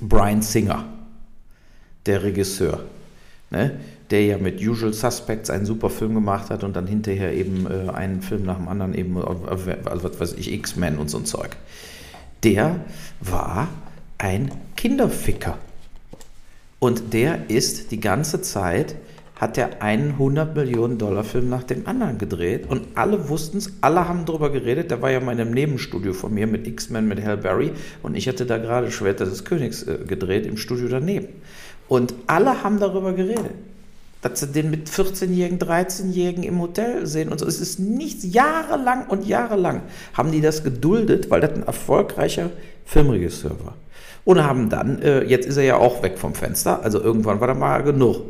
[0.00, 0.84] Brian Singer,
[2.06, 2.84] der Regisseur,
[3.50, 3.78] ne,
[4.10, 7.90] der ja mit Usual Suspects einen super Film gemacht hat und dann hinterher eben äh,
[7.90, 11.26] einen Film nach dem anderen eben, äh, also was weiß ich, X-Men und so ein
[11.26, 11.56] Zeug.
[12.42, 12.84] Der
[13.20, 13.68] war
[14.18, 15.58] ein Kinderficker.
[16.80, 18.96] Und der ist die ganze Zeit,
[19.36, 23.72] hat er einen 100 Millionen Dollar Film nach dem anderen gedreht und alle wussten es,
[23.82, 24.90] alle haben darüber geredet.
[24.90, 28.16] Der war ja mal in einem Nebenstudio von mir mit X-Men, mit Hal Berry und
[28.16, 31.28] ich hatte da gerade Schwerter des Königs äh, gedreht im Studio daneben.
[31.86, 33.52] Und alle haben darüber geredet.
[34.22, 37.46] Dass sie den mit 14-Jährigen, 13-Jährigen im Hotel sehen und so.
[37.46, 42.50] Es ist nichts, jahrelang und jahrelang haben die das geduldet, weil das ein erfolgreicher
[42.84, 43.74] Filmregisseur war
[44.24, 47.48] und haben dann, äh, jetzt ist er ja auch weg vom Fenster, also irgendwann war
[47.48, 48.22] da mal genug.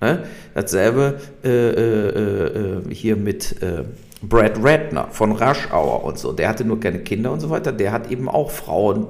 [0.00, 0.24] Ne?
[0.54, 3.84] Dasselbe äh, äh, äh hier mit äh,
[4.22, 6.32] Brad Ratner von Rush Hour und so.
[6.32, 7.72] Der hatte nur keine Kinder und so weiter.
[7.72, 9.06] Der hat eben auch Frauen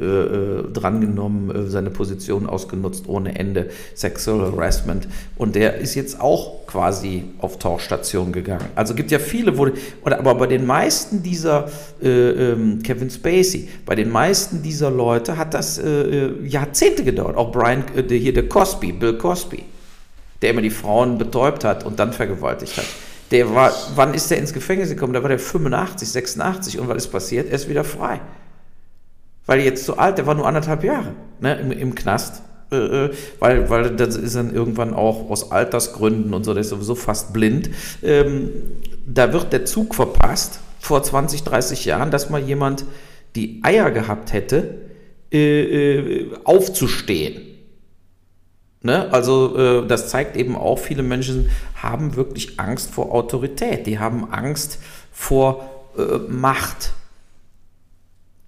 [0.00, 5.06] äh, äh, drangenommen, äh, seine Position ausgenutzt ohne Ende, Sexual Harassment.
[5.36, 8.66] Und der ist jetzt auch quasi auf Tauchstation gegangen.
[8.74, 9.68] Also gibt ja viele, wo,
[10.04, 11.70] oder, aber bei den meisten dieser,
[12.02, 17.36] äh, ähm, Kevin Spacey, bei den meisten dieser Leute hat das äh, Jahrzehnte gedauert.
[17.36, 19.62] Auch Brian, hier der Cosby, Bill Cosby,
[20.42, 22.86] der immer die Frauen betäubt hat und dann vergewaltigt hat.
[23.30, 25.12] Der war, wann ist der ins Gefängnis gekommen?
[25.12, 27.48] Da war der 85, 86 und was ist passiert?
[27.48, 28.20] Er ist wieder frei
[29.46, 32.42] weil jetzt zu alt, der war nur anderthalb Jahre ne, im, im Knast.
[32.72, 36.70] Äh, äh, weil, weil das ist dann irgendwann auch aus Altersgründen und so, der ist
[36.70, 37.70] sowieso fast blind.
[38.02, 38.50] Ähm,
[39.06, 42.84] da wird der Zug verpasst vor 20, 30 Jahren, dass mal jemand
[43.36, 44.82] die Eier gehabt hätte,
[45.32, 47.42] äh, äh, aufzustehen.
[48.82, 49.12] Ne?
[49.12, 54.30] Also äh, das zeigt eben auch, viele Menschen haben wirklich Angst vor Autorität, die haben
[54.30, 54.78] Angst
[55.10, 56.92] vor äh, Macht.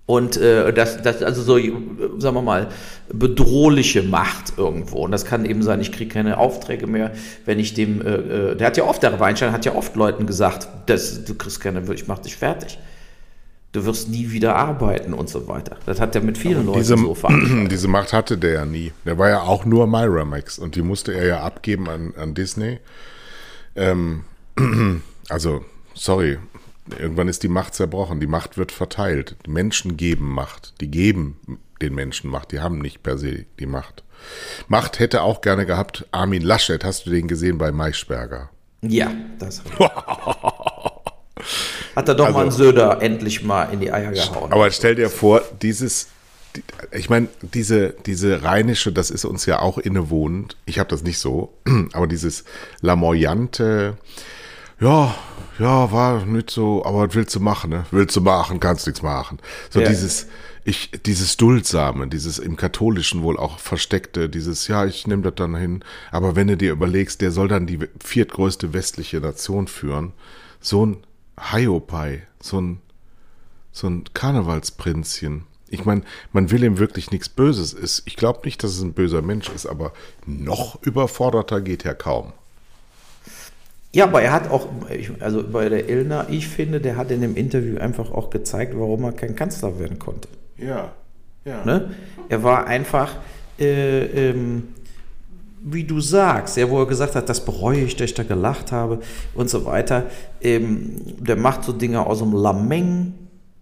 [0.07, 2.69] Und äh, das, das, also so, sagen wir mal,
[3.13, 5.05] bedrohliche Macht irgendwo.
[5.05, 7.11] Und das kann eben sein, ich kriege keine Aufträge mehr,
[7.45, 10.27] wenn ich dem, äh, äh, der hat ja oft, der Weinstein hat ja oft Leuten
[10.27, 12.79] gesagt, das, du kriegst keine, ich mach dich fertig.
[13.73, 15.77] Du wirst nie wieder arbeiten und so weiter.
[15.87, 17.71] Das hat er mit vielen Aber Leuten diese, so verankert.
[17.73, 18.93] Diese Macht hatte der ja nie.
[19.05, 22.79] Der war ja auch nur Miramax und die musste er ja abgeben an, an Disney.
[23.75, 24.23] Ähm,
[25.29, 25.63] also,
[25.95, 26.39] sorry,
[26.99, 29.37] Irgendwann ist die Macht zerbrochen, die Macht wird verteilt.
[29.47, 31.41] Die Menschen geben Macht, die geben
[31.81, 34.05] den Menschen Macht, die haben nicht per se die Macht.
[34.69, 38.51] Macht hätte auch gerne gehabt Armin Laschet, hast du den gesehen bei Maischberger?
[38.83, 39.63] Ja, das
[41.97, 44.53] hat er doch also, mal einen Söder endlich mal in die Eier gehauen.
[44.53, 46.09] Aber stell dir vor, dieses,
[46.93, 50.57] ich meine, diese, diese rheinische, das ist uns ja auch innewohnend.
[50.67, 51.55] Ich habe das nicht so,
[51.93, 52.45] aber dieses
[52.81, 53.97] lamoyante,
[54.81, 55.15] ja,
[55.59, 57.87] ja, war nicht so, aber willst du machen, ne?
[57.91, 59.39] Willst du machen, kannst nichts machen.
[59.71, 59.89] So ja.
[59.89, 60.27] dieses,
[60.65, 65.55] ich, dieses Duldsame, dieses im Katholischen wohl auch versteckte, dieses, ja, ich nehme das dann
[65.55, 65.85] hin.
[66.11, 70.13] Aber wenn du dir überlegst, der soll dann die viertgrößte westliche Nation führen,
[70.61, 70.99] so ein
[71.39, 72.81] Hiopai, so ein,
[73.73, 75.45] so ein Karnevalsprinzchen.
[75.69, 77.73] Ich meine, man will ihm wirklich nichts Böses.
[77.73, 78.03] Ist.
[78.07, 79.93] Ich glaube nicht, dass es ein böser Mensch ist, aber
[80.27, 82.33] noch überforderter geht er kaum.
[83.97, 84.69] Ja, aber er hat auch,
[85.21, 89.05] also bei der Ilna, ich finde, der hat in dem Interview einfach auch gezeigt, warum
[89.05, 90.29] er kein Kanzler werden konnte.
[90.59, 90.93] Ja,
[91.47, 91.65] ja.
[91.65, 91.95] Ne?
[92.29, 93.17] Er war einfach,
[93.59, 94.65] äh, ähm,
[95.63, 98.71] wie du sagst, ja, wo er gesagt hat, das bereue ich, dass ich da gelacht
[98.71, 99.01] habe
[99.33, 100.05] und so weiter.
[100.43, 103.15] Ähm, der macht so Dinge aus dem Lameng,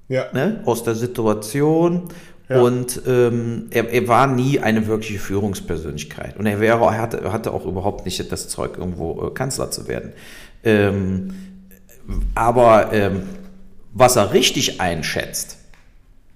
[0.08, 0.24] ja.
[0.32, 2.08] ne, aus der Situation.
[2.48, 2.60] Ja.
[2.60, 6.36] Und ähm, er, er, war nie eine wirkliche Führungspersönlichkeit.
[6.36, 9.88] Und er wäre, er hatte, hatte auch überhaupt nicht das Zeug, irgendwo äh, Kanzler zu
[9.88, 10.12] werden.
[10.62, 11.34] Ähm,
[12.34, 13.22] aber ähm,
[13.94, 15.58] was er richtig einschätzt,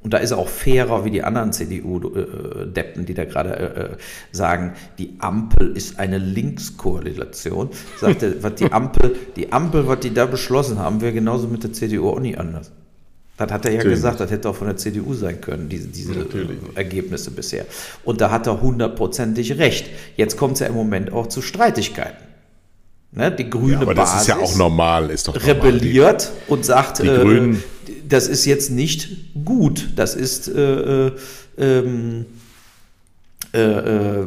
[0.02, 3.96] und da ist er auch fairer wie die anderen CDU-Deppen, die da gerade äh, äh,
[4.30, 7.70] sagen, die Ampel ist eine Linkskoalition.
[7.98, 11.64] Sagt er, was die Ampel, die Ampel, was die da beschlossen haben, wäre genauso mit
[11.64, 12.70] der CDU auch nie anders.
[13.38, 13.98] Das hat er ja Natürlich.
[13.98, 16.12] gesagt, das hätte auch von der CDU sein können, diese, diese
[16.74, 17.66] Ergebnisse bisher.
[18.04, 19.88] Und da hat er hundertprozentig recht.
[20.16, 22.26] Jetzt kommt es ja im Moment auch zu Streitigkeiten.
[23.12, 25.54] Ne, die grüne ja, aber Basis das ist ja auch normal, ist doch normal.
[25.54, 27.54] rebelliert und sagt, äh,
[28.06, 29.90] das ist jetzt nicht gut.
[29.96, 31.12] Das ist, äh, äh,
[31.56, 32.26] ähm,
[33.58, 34.26] äh, äh,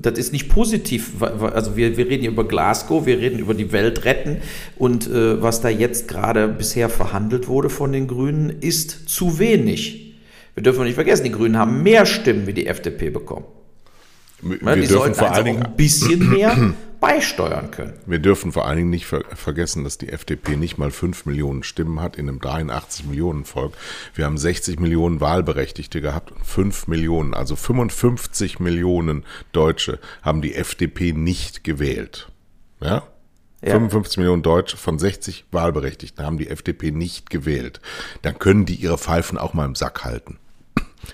[0.00, 1.22] das ist nicht positiv.
[1.22, 4.38] Also wir, wir reden hier über Glasgow, wir reden über die Welt retten
[4.76, 10.16] und äh, was da jetzt gerade bisher verhandelt wurde von den Grünen, ist zu wenig.
[10.54, 13.44] Wir dürfen nicht vergessen, die Grünen haben mehr Stimmen wie die FDP bekommen.
[14.42, 17.94] Wir die dürfen sollten vor allen also Dingen ein bisschen mehr beisteuern können.
[18.06, 21.62] Wir dürfen vor allen Dingen nicht ver vergessen, dass die FDP nicht mal 5 Millionen
[21.62, 23.74] Stimmen hat in einem 83 Millionen Volk.
[24.14, 30.54] Wir haben 60 Millionen Wahlberechtigte gehabt und 5 Millionen, also 55 Millionen Deutsche haben die
[30.54, 32.28] FDP nicht gewählt.
[32.80, 33.02] Ja?
[33.62, 33.72] Ja.
[33.72, 37.80] 55 Millionen Deutsche von 60 Wahlberechtigten haben die FDP nicht gewählt.
[38.22, 40.38] Dann können die ihre Pfeifen auch mal im Sack halten.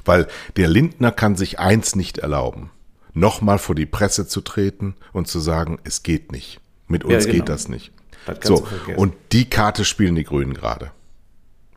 [0.04, 2.70] Weil der Lindner kann sich eins nicht erlauben
[3.14, 6.60] nochmal vor die Presse zu treten und zu sagen, es geht nicht.
[6.88, 7.32] Mit uns ja, genau.
[7.32, 7.92] geht das nicht.
[8.26, 10.92] Das so, und die Karte spielen die Grünen gerade.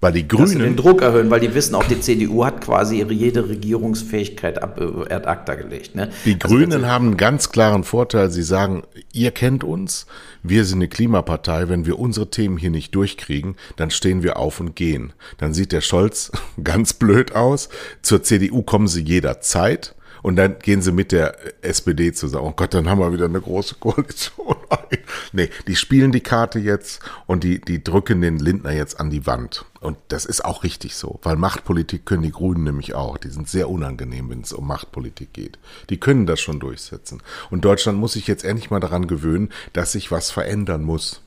[0.02, 0.44] Weil die Grünen.
[0.44, 3.50] Dass sie den Druck erhöhen, weil die wissen, auch die CDU hat quasi ihre jede
[3.50, 5.96] Regierungsfähigkeit ab äh, ad acta gelegt.
[5.96, 6.12] Ne?
[6.26, 8.30] Die also Grünen haben einen ganz klaren Vorteil.
[8.30, 10.06] Sie sagen, ihr kennt uns,
[10.44, 11.70] wir sind eine Klimapartei.
[11.70, 15.14] Wenn wir unsere Themen hier nicht durchkriegen, dann stehen wir auf und gehen.
[15.38, 16.32] Dann sieht der Scholz
[16.64, 17.70] ganz blöd aus.
[18.04, 19.96] Zur CDU kommen sie jederzeit.
[20.26, 22.48] Und dann gehen sie mit der SPD zusammen.
[22.48, 24.56] Oh Gott, dann haben wir wieder eine große Koalition.
[25.34, 29.28] nee, die spielen die Karte jetzt und die, die drücken den Lindner jetzt an die
[29.28, 29.66] Wand.
[29.82, 33.20] Und das ist auch richtig so, weil Machtpolitik können die Grünen nämlich auch.
[33.20, 35.60] Die sind sehr unangenehm, wenn es um Machtpolitik geht.
[35.92, 37.22] Die können das schon durchsetzen.
[37.52, 41.22] Und Deutschland muss sich jetzt endlich mal daran gewöhnen, dass sich was verändern muss.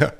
[0.00, 0.12] Ja,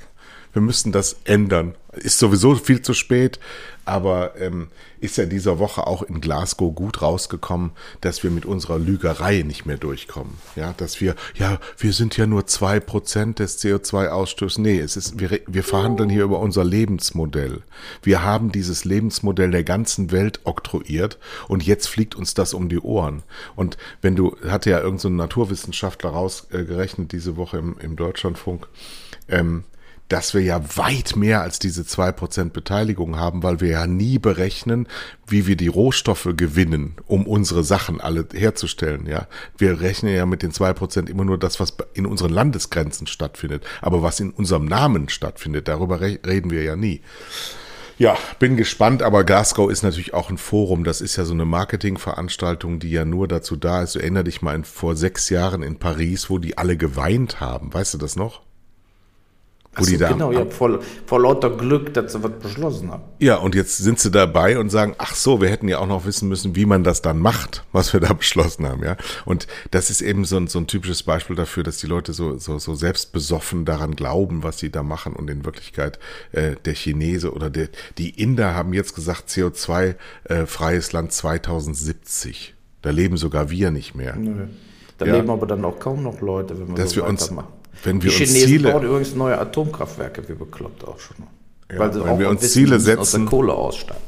[0.54, 1.74] wir müssen das ändern.
[1.92, 3.38] Ist sowieso viel zu spät,
[3.84, 4.68] aber ähm,
[5.00, 9.66] ist ja dieser Woche auch in Glasgow gut rausgekommen, dass wir mit unserer Lügerei nicht
[9.66, 10.38] mehr durchkommen.
[10.56, 14.60] Ja, dass wir, ja, wir sind ja nur zwei Prozent des CO2-Ausstoßes.
[14.60, 17.62] Nee, es ist, wir, wir verhandeln hier über unser Lebensmodell.
[18.02, 22.80] Wir haben dieses Lebensmodell der ganzen Welt oktroyiert und jetzt fliegt uns das um die
[22.80, 23.22] Ohren.
[23.54, 28.66] Und wenn du, hatte ja irgendein so Naturwissenschaftler rausgerechnet diese Woche im, im Deutschlandfunk,
[29.28, 29.64] ähm,
[30.08, 34.18] dass wir ja weit mehr als diese zwei Prozent Beteiligung haben, weil wir ja nie
[34.18, 34.86] berechnen,
[35.26, 39.06] wie wir die Rohstoffe gewinnen, um unsere Sachen alle herzustellen.
[39.06, 43.06] Ja, Wir rechnen ja mit den zwei Prozent immer nur das, was in unseren Landesgrenzen
[43.06, 43.64] stattfindet.
[43.80, 47.00] Aber was in unserem Namen stattfindet, darüber reden wir ja nie.
[47.96, 50.82] Ja, bin gespannt, aber Glasgow ist natürlich auch ein Forum.
[50.82, 53.94] Das ist ja so eine Marketingveranstaltung, die ja nur dazu da ist.
[53.94, 57.72] Du erinner dich mal in, vor sechs Jahren in Paris, wo die alle geweint haben.
[57.72, 58.42] Weißt du das noch?
[59.76, 63.02] Wo so, genau, ja, vor, vor lauter Glück, dass sie was beschlossen haben.
[63.18, 66.06] Ja, und jetzt sind sie dabei und sagen, ach so, wir hätten ja auch noch
[66.06, 68.96] wissen müssen, wie man das dann macht, was wir da beschlossen haben, ja.
[69.24, 72.38] Und das ist eben so ein, so ein typisches Beispiel dafür, dass die Leute so,
[72.38, 75.98] so, so selbstbesoffen daran glauben, was sie da machen und in Wirklichkeit
[76.32, 82.54] äh, der Chinese oder der, die Inder haben jetzt gesagt, CO2-freies äh, Land 2070.
[82.82, 84.14] Da leben sogar wir nicht mehr.
[84.16, 84.46] Nö.
[84.98, 85.16] Da ja.
[85.16, 87.30] leben aber dann auch kaum noch Leute, wenn wir dass so wir uns,
[87.82, 91.16] wenn wir die uns Chinesen Ziele, bauen übrigens neue Atomkraftwerke, wie bekloppt auch schon.
[91.70, 94.00] Ja, weil sie wenn auch wir uns wissen, Ziele setzen, aus der Kohle aussteigen.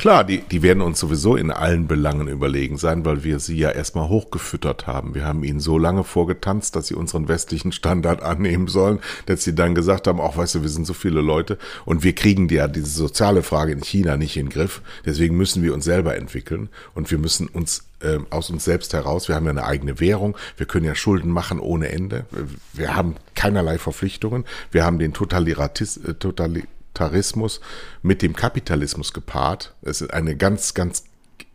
[0.00, 3.68] Klar, die, die werden uns sowieso in allen Belangen überlegen sein, weil wir sie ja
[3.68, 5.14] erstmal hochgefüttert haben.
[5.14, 9.54] Wir haben ihnen so lange vorgetanzt, dass sie unseren westlichen Standard annehmen sollen, dass sie
[9.54, 12.66] dann gesagt haben, auch weißt du, wir sind so viele Leute und wir kriegen ja
[12.66, 14.80] diese soziale Frage in China nicht in den Griff.
[15.04, 19.28] Deswegen müssen wir uns selber entwickeln und wir müssen uns äh, aus uns selbst heraus,
[19.28, 22.26] wir haben ja eine eigene Währung, wir können ja Schulden machen ohne Ende,
[22.72, 27.60] wir haben keinerlei Verpflichtungen, wir haben den äh, Totalitarismus Totalitarismus
[28.02, 29.74] mit dem Kapitalismus gepaart.
[29.82, 31.04] Es ist eine ganz, ganz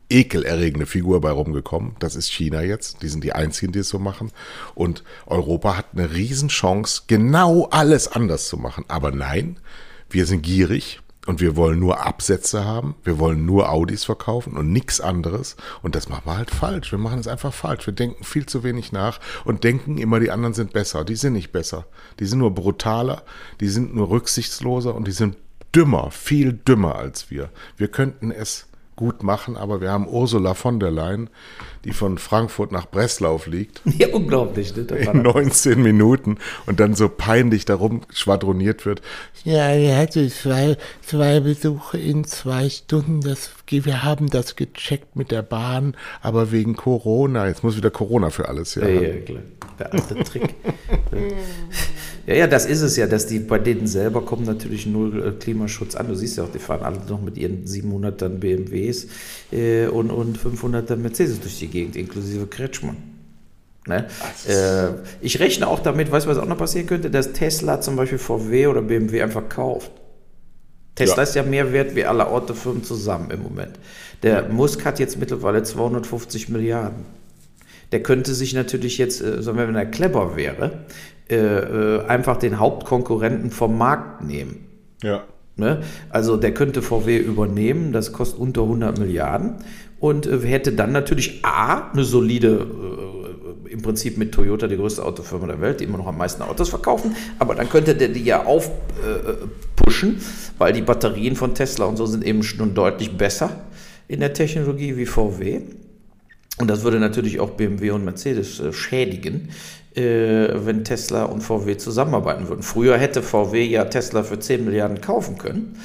[0.10, 1.95] ekelerregende Figur bei rumgekommen.
[1.99, 3.01] Das ist China jetzt.
[3.01, 4.31] Die sind die einzigen, die es so machen.
[4.75, 8.86] Und Europa hat eine Riesenchance, genau alles anders zu machen.
[8.88, 9.58] Aber nein,
[10.10, 14.71] wir sind gierig und wir wollen nur Absätze haben, wir wollen nur Audis verkaufen und
[14.71, 15.55] nichts anderes.
[15.81, 16.91] Und das machen wir halt falsch.
[16.91, 17.85] Wir machen es einfach falsch.
[17.88, 21.03] Wir denken viel zu wenig nach und denken immer, die anderen sind besser.
[21.03, 21.85] Die sind nicht besser.
[22.19, 23.23] Die sind nur brutaler,
[23.59, 25.38] die sind nur rücksichtsloser und die sind
[25.75, 27.49] dümmer, viel dümmer als wir.
[27.75, 31.29] Wir könnten es gut machen, aber wir haben Ursula von der Leyen,
[31.86, 33.82] die von Frankfurt nach Breslau fliegt.
[33.98, 34.76] Ja, unglaublich.
[34.76, 34.82] Ne?
[34.82, 39.02] In 19 Minuten und dann so peinlich darum schwadroniert wird.
[39.45, 43.21] Ja, er hatte zwei, zwei Besuche in zwei Stunden.
[43.21, 47.48] Das, wir haben das gecheckt mit der Bahn, aber wegen Corona.
[47.48, 48.76] Jetzt muss wieder Corona für alles.
[48.76, 49.41] Ja, ja, ja klar.
[49.80, 50.56] Der alte Trick.
[52.28, 55.32] Ja, ja, das ist es ja, dass die bei denen selber kommen natürlich null äh,
[55.39, 56.08] Klimaschutz an.
[56.08, 59.08] Du siehst ja auch, die fahren alle noch mit ihren 700ern BMWs
[59.52, 62.97] äh, und, und 500ern Mercedes durch die Gegend, inklusive Kretschmann.
[63.88, 64.07] Ne?
[64.47, 67.95] Äh, ich rechne auch damit, weißt du, was auch noch passieren könnte, dass Tesla zum
[67.95, 69.91] Beispiel VW oder BMW einfach kauft.
[70.95, 71.23] Tesla ja.
[71.23, 73.77] ist ja mehr wert wie alle Autofirmen zusammen im Moment.
[74.23, 77.05] Der Musk hat jetzt mittlerweile 250 Milliarden.
[77.91, 80.85] Der könnte sich natürlich jetzt, äh, wenn er clever wäre,
[81.29, 84.67] äh, äh, einfach den Hauptkonkurrenten vom Markt nehmen.
[85.03, 85.23] Ja.
[85.57, 85.81] Ne?
[86.09, 89.55] Also der könnte VW übernehmen, das kostet unter 100 Milliarden
[90.05, 92.67] und äh, hätte dann natürlich A, eine solide,
[93.67, 96.43] äh, im Prinzip mit Toyota die größte Autofirma der Welt, die immer noch am meisten
[96.43, 101.85] Autos verkaufen, aber dann könnte der die ja aufpushen, äh, weil die Batterien von Tesla
[101.85, 103.49] und so sind eben schon deutlich besser
[104.07, 105.61] in der Technologie wie VW.
[106.59, 109.49] Und das würde natürlich auch BMW und Mercedes äh, schädigen,
[109.95, 112.61] äh, wenn Tesla und VW zusammenarbeiten würden.
[112.61, 115.77] Früher hätte VW ja Tesla für 10 Milliarden kaufen können.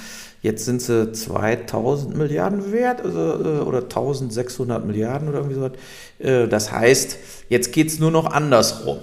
[0.43, 6.25] Jetzt sind sie 2000 Milliarden wert also, äh, oder 1600 Milliarden oder irgendwie so.
[6.25, 8.99] Äh, das heißt, jetzt geht es nur noch andersrum.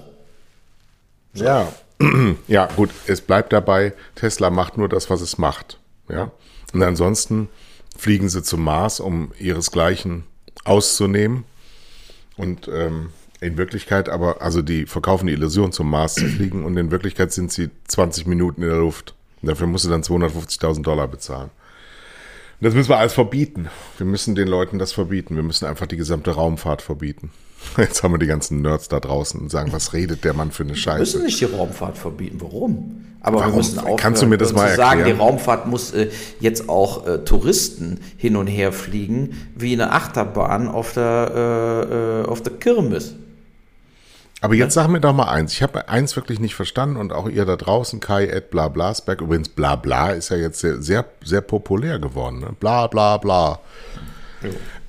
[1.33, 1.45] So.
[1.45, 1.71] Ja.
[2.47, 5.79] ja, gut, es bleibt dabei, Tesla macht nur das, was es macht.
[6.09, 6.31] Ja.
[6.73, 7.49] Und ansonsten
[7.97, 10.23] fliegen sie zum Mars, um ihresgleichen
[10.63, 11.43] auszunehmen.
[12.35, 16.77] Und ähm, in Wirklichkeit aber, also die verkaufen die Illusion zum Mars zu fliegen und
[16.77, 19.13] in Wirklichkeit sind sie 20 Minuten in der Luft.
[19.41, 21.51] Dafür musst du dann 250.000 Dollar bezahlen.
[22.59, 23.67] Und das müssen wir alles verbieten.
[23.97, 25.35] Wir müssen den Leuten das verbieten.
[25.35, 27.31] Wir müssen einfach die gesamte Raumfahrt verbieten.
[27.77, 30.63] Jetzt haben wir die ganzen Nerds da draußen und sagen, was redet der Mann für
[30.63, 30.97] eine Scheiße?
[30.97, 32.37] Wir müssen nicht die Raumfahrt verbieten.
[32.41, 33.05] Warum?
[33.21, 33.51] Aber Warum?
[33.51, 34.89] wir müssen aufhören, Kannst du mir das mal erklären?
[34.89, 39.91] sagen, die Raumfahrt muss äh, jetzt auch äh, Touristen hin und her fliegen, wie eine
[39.91, 43.15] Achterbahn auf der, äh, äh auf der Kirmes.
[44.41, 45.53] Aber jetzt sag mir doch mal eins.
[45.53, 49.21] Ich habe eins wirklich nicht verstanden und auch ihr da draußen, Kai Ed Blablasberg.
[49.21, 52.39] Übrigens, Blabla ist ja jetzt sehr, sehr, sehr populär geworden.
[52.39, 52.49] Ne?
[52.59, 53.59] Bla bla bla.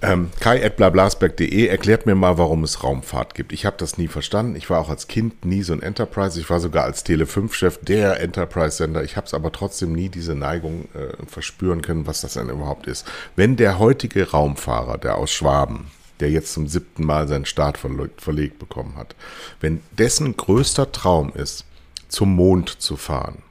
[0.01, 3.53] Ähm, Kai at blablasberg.de erklärt mir mal, warum es Raumfahrt gibt.
[3.53, 4.55] Ich habe das nie verstanden.
[4.55, 6.39] Ich war auch als Kind nie so ein Enterprise.
[6.39, 9.03] Ich war sogar als Tele5-Chef der Enterprise-Sender.
[9.03, 12.87] Ich habe es aber trotzdem nie diese Neigung äh, verspüren können, was das denn überhaupt
[12.87, 13.07] ist.
[13.35, 18.59] Wenn der heutige Raumfahrer, der aus Schwaben, der jetzt zum siebten Mal seinen Start verlegt
[18.59, 19.15] bekommen hat,
[19.61, 21.65] wenn dessen größter Traum ist,
[22.09, 23.43] zum Mond zu fahren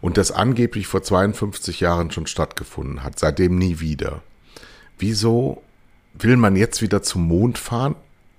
[0.00, 4.22] und das angeblich vor 52 Jahren schon stattgefunden hat, seitdem nie wieder,
[4.98, 5.62] wieso
[6.14, 7.94] will man jetzt wieder zum Mond fahren,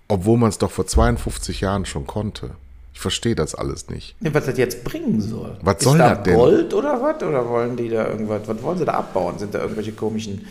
[0.08, 2.52] obwohl man es doch vor 52 Jahren schon konnte?
[2.94, 4.16] Ich verstehe das alles nicht.
[4.22, 5.58] was das jetzt bringen soll.
[5.62, 6.36] Was soll da das denn?
[6.36, 7.22] Gold oder was?
[7.22, 8.48] Oder wollen die da irgendwas?
[8.48, 9.38] Was wollen sie da abbauen?
[9.38, 10.48] Sind da irgendwelche komischen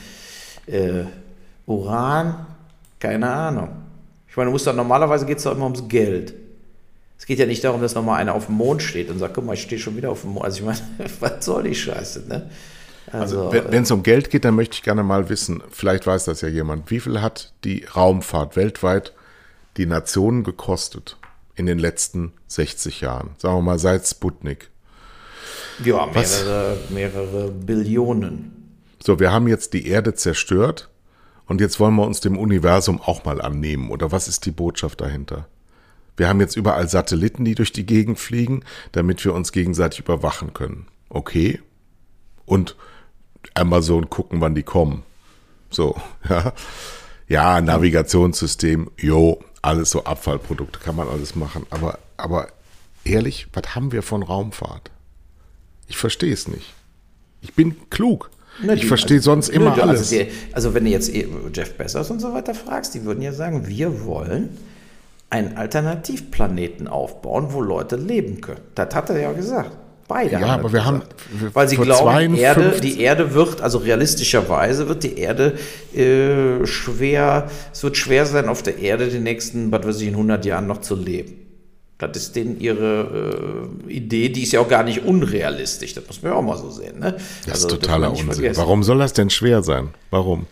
[0.66, 1.04] äh,
[1.64, 2.46] Uran?
[3.04, 3.68] Keine Ahnung.
[4.26, 6.32] Ich meine, du musst doch, normalerweise geht es doch immer ums Geld.
[7.18, 9.44] Es geht ja nicht darum, dass nochmal einer auf dem Mond steht und sagt, guck
[9.44, 10.46] mal, ich stehe schon wieder auf dem Mond.
[10.46, 10.80] Also ich meine,
[11.20, 12.50] was soll die Scheiße, ne?
[13.12, 16.24] Also, also wenn es um Geld geht, dann möchte ich gerne mal wissen, vielleicht weiß
[16.24, 19.12] das ja jemand, wie viel hat die Raumfahrt weltweit
[19.76, 21.18] die Nationen gekostet
[21.56, 23.34] in den letzten 60 Jahren?
[23.36, 24.70] Sagen wir mal seit Sputnik.
[25.84, 28.78] Ja, mehrere, mehrere Billionen.
[29.04, 30.88] So, wir haben jetzt die Erde zerstört
[31.46, 33.90] und jetzt wollen wir uns dem Universum auch mal annehmen.
[33.90, 35.46] Oder was ist die Botschaft dahinter?
[36.16, 40.54] Wir haben jetzt überall Satelliten, die durch die Gegend fliegen, damit wir uns gegenseitig überwachen
[40.54, 40.86] können.
[41.08, 41.60] Okay.
[42.46, 42.76] Und
[43.54, 45.02] Amazon gucken, wann die kommen.
[45.70, 46.52] So, ja.
[47.26, 51.66] Ja, Navigationssystem, jo, alles so Abfallprodukte, kann man alles machen.
[51.70, 52.48] Aber, aber
[53.02, 54.90] ehrlich, was haben wir von Raumfahrt?
[55.88, 56.74] Ich verstehe es nicht.
[57.40, 58.30] Ich bin klug.
[58.62, 60.00] Na, ich verstehe also, sonst immer also alles.
[60.00, 63.22] Also, die, also, wenn du jetzt eh Jeff Bezos und so weiter fragst, die würden
[63.22, 64.50] ja sagen, wir wollen
[65.30, 68.60] einen Alternativplaneten aufbauen, wo Leute leben können.
[68.74, 69.72] Das hat er ja gesagt.
[70.06, 70.86] Beide ja, haben aber wir gesagt.
[70.86, 75.54] haben weil sie glauben, Erde, die Erde wird, also realistischerweise wird die Erde
[75.94, 80.14] äh, schwer, es wird schwer sein, auf der Erde die nächsten, was weiß ich, in
[80.14, 81.43] 100 Jahren noch zu leben.
[81.98, 85.94] Das ist denen ihre äh, Idee, die ist ja auch gar nicht unrealistisch.
[85.94, 86.98] Das muss man ja auch mal so sehen.
[86.98, 87.12] Ne?
[87.46, 88.32] Das also, ist totaler Unsinn.
[88.32, 88.60] Vergessen.
[88.60, 89.90] Warum soll das denn schwer sein?
[90.10, 90.46] Warum?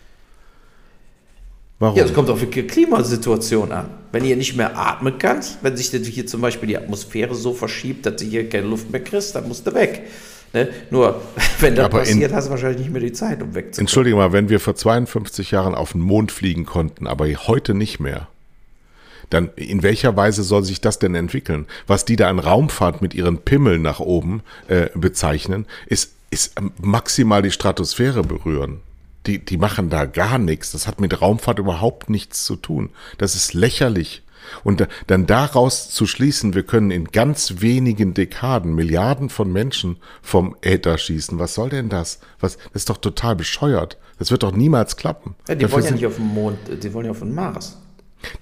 [1.79, 1.97] Warum?
[1.97, 3.89] Ja, es kommt auf die Klimasituation an.
[4.13, 8.05] Wenn ihr nicht mehr atmen kannst, wenn sich hier zum Beispiel die Atmosphäre so verschiebt,
[8.05, 10.03] dass du hier keine Luft mehr kriegst, dann musst du weg.
[10.53, 10.69] Ne?
[10.91, 11.21] Nur,
[11.59, 13.79] wenn das Aber passiert, in, hast du wahrscheinlich nicht mehr die Zeit, um wegzukommen.
[13.79, 17.99] Entschuldige mal, wenn wir vor 52 Jahren auf den Mond fliegen konnten, aber heute nicht
[17.99, 18.29] mehr,
[19.33, 21.65] dann in welcher Weise soll sich das denn entwickeln?
[21.87, 27.41] Was die da in Raumfahrt mit ihren Pimmeln nach oben äh, bezeichnen, ist, ist maximal
[27.41, 28.81] die Stratosphäre berühren.
[29.25, 30.71] Die, die machen da gar nichts.
[30.71, 32.89] Das hat mit Raumfahrt überhaupt nichts zu tun.
[33.17, 34.21] Das ist lächerlich.
[34.63, 40.55] Und dann daraus zu schließen, wir können in ganz wenigen Dekaden Milliarden von Menschen vom
[40.61, 41.39] Äther schießen.
[41.39, 42.19] Was soll denn das?
[42.39, 43.97] Was, das ist doch total bescheuert.
[44.19, 45.35] Das wird doch niemals klappen.
[45.47, 47.77] Ja, die Dafür wollen ja nicht auf dem Mond, die wollen ja auf den Mars.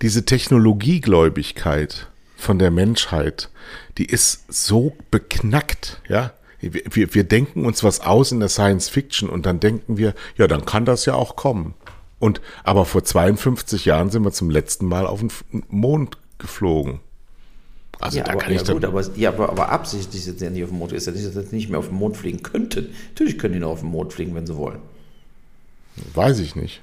[0.02, 2.08] Diese Technologiegläubigkeit
[2.38, 3.50] von der Menschheit,
[3.98, 6.34] die ist so beknackt, ja.
[6.60, 10.46] Wir, wir denken uns was aus in der Science Fiction und dann denken wir, ja,
[10.46, 11.74] dann kann das ja auch kommen.
[12.20, 15.32] Und aber vor 52 Jahren sind wir zum letzten Mal auf den
[15.70, 17.00] Mond geflogen.
[18.00, 20.46] Also ja, da aber, kann ja, ich gut, aber, ja, aber, aber absichtlich sind sie
[20.46, 20.92] ja nicht auf dem Mond.
[20.92, 22.94] Ist ja nicht, dass sie nicht mehr auf dem Mond fliegen könnten.
[23.10, 24.80] Natürlich können die noch auf dem Mond fliegen, wenn sie wollen.
[26.14, 26.82] Weiß ich nicht.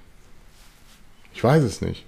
[1.34, 2.04] Ich weiß es nicht.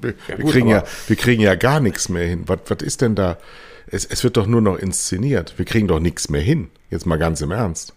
[0.00, 2.44] Wir, ja, wir kriegen ja, wir kriegen ja gar nichts mehr hin.
[2.46, 3.38] Was, was ist denn da?
[3.86, 5.54] Es, es wird doch nur noch inszeniert.
[5.56, 6.70] Wir kriegen doch nichts mehr hin.
[6.90, 7.94] Jetzt mal ganz im Ernst.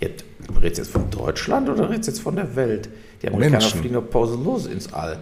[0.00, 0.24] Jetzt,
[0.60, 2.88] redest jetzt von Deutschland oder redest jetzt von der Welt?
[3.22, 3.80] Die Amerikaner Menschen.
[3.80, 5.18] fliegen doch pausenlos ins All.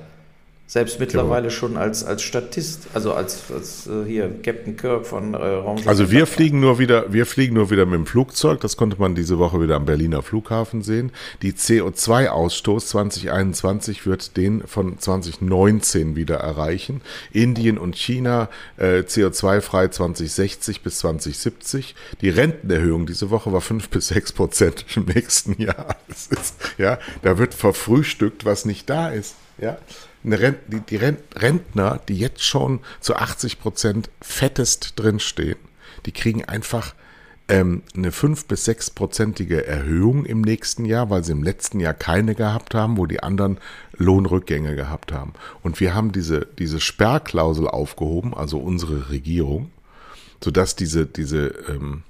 [0.68, 5.36] Selbst mittlerweile schon als, als Statist, also als, als äh, hier Captain Kirk von äh,
[5.36, 5.86] Raumschiff.
[5.86, 8.60] Also wir fliegen nur wieder, wir fliegen nur wieder mit dem Flugzeug.
[8.62, 11.12] Das konnte man diese Woche wieder am Berliner Flughafen sehen.
[11.42, 17.00] Die CO2-Ausstoß 2021 wird den von 2019 wieder erreichen.
[17.30, 21.94] Indien und China äh, CO2-frei 2060 bis 2070.
[22.22, 25.94] Die Rentenerhöhung diese Woche war fünf bis sechs Prozent im nächsten Jahr.
[26.08, 29.36] Ist, ja, da wird verfrühstückt, was nicht da ist.
[29.58, 29.78] Ja
[30.26, 35.58] eine die, die Rentner, die jetzt schon zu 80 Prozent fettest drinstehen,
[36.04, 36.94] die kriegen einfach
[37.48, 42.34] ähm, eine 5- bis 6-prozentige Erhöhung im nächsten Jahr, weil sie im letzten Jahr keine
[42.34, 43.58] gehabt haben, wo die anderen
[43.96, 45.32] Lohnrückgänge gehabt haben.
[45.62, 49.70] Und wir haben diese, diese Sperrklausel aufgehoben, also unsere Regierung,
[50.42, 52.02] sodass diese, diese ähm,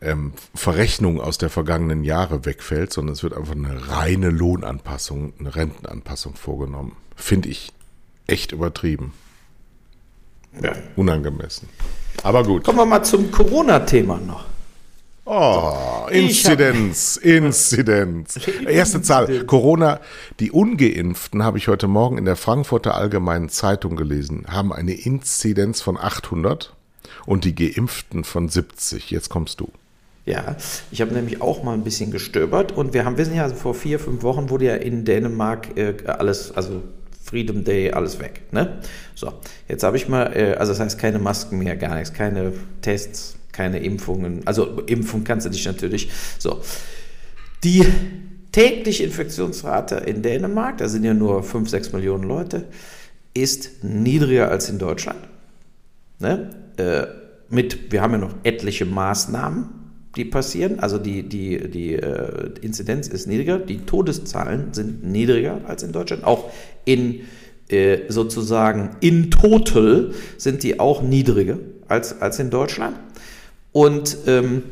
[0.00, 5.54] ähm, Verrechnung aus der vergangenen Jahre wegfällt, sondern es wird einfach eine reine Lohnanpassung, eine
[5.54, 6.96] Rentenanpassung vorgenommen.
[7.14, 7.72] Finde ich
[8.26, 9.12] echt übertrieben.
[10.62, 10.72] Ja.
[10.96, 11.68] Unangemessen.
[12.22, 12.64] Aber gut.
[12.64, 14.44] Kommen wir mal zum Corona-Thema noch.
[15.28, 18.38] Oh, Inzidenz, Inzidenz.
[18.64, 19.44] Erste Zahl.
[19.44, 20.00] Corona,
[20.38, 25.80] die Ungeimpften, habe ich heute Morgen in der Frankfurter Allgemeinen Zeitung gelesen, haben eine Inzidenz
[25.80, 26.76] von 800
[27.26, 29.10] und die Geimpften von 70.
[29.10, 29.68] Jetzt kommst du.
[30.26, 30.56] Ja,
[30.90, 33.74] ich habe nämlich auch mal ein bisschen gestöbert und wir haben, wissen ja, also vor
[33.74, 36.82] vier, fünf Wochen wurde ja in Dänemark äh, alles, also
[37.22, 38.42] Freedom Day, alles weg.
[38.50, 38.78] Ne?
[39.14, 39.32] So,
[39.68, 42.52] jetzt habe ich mal, äh, also das heißt keine Masken mehr, gar nichts, keine
[42.82, 44.44] Tests, keine Impfungen.
[44.46, 46.10] Also Impfung kannst du dich natürlich.
[46.40, 46.60] So,
[47.62, 47.86] die
[48.50, 52.64] tägliche Infektionsrate in Dänemark, da sind ja nur 5, 6 Millionen Leute,
[53.32, 55.20] ist niedriger als in Deutschland.
[56.18, 56.50] Ne?
[56.78, 57.06] Äh,
[57.48, 59.85] mit, wir haben ja noch etliche Maßnahmen
[60.16, 60.80] die passieren.
[60.80, 66.24] Also die, die, die äh, Inzidenz ist niedriger, die Todeszahlen sind niedriger als in Deutschland.
[66.24, 66.50] Auch
[66.84, 67.20] in
[67.68, 71.58] äh, sozusagen in total sind die auch niedriger
[71.88, 72.96] als, als in Deutschland.
[73.72, 74.62] Und ähm,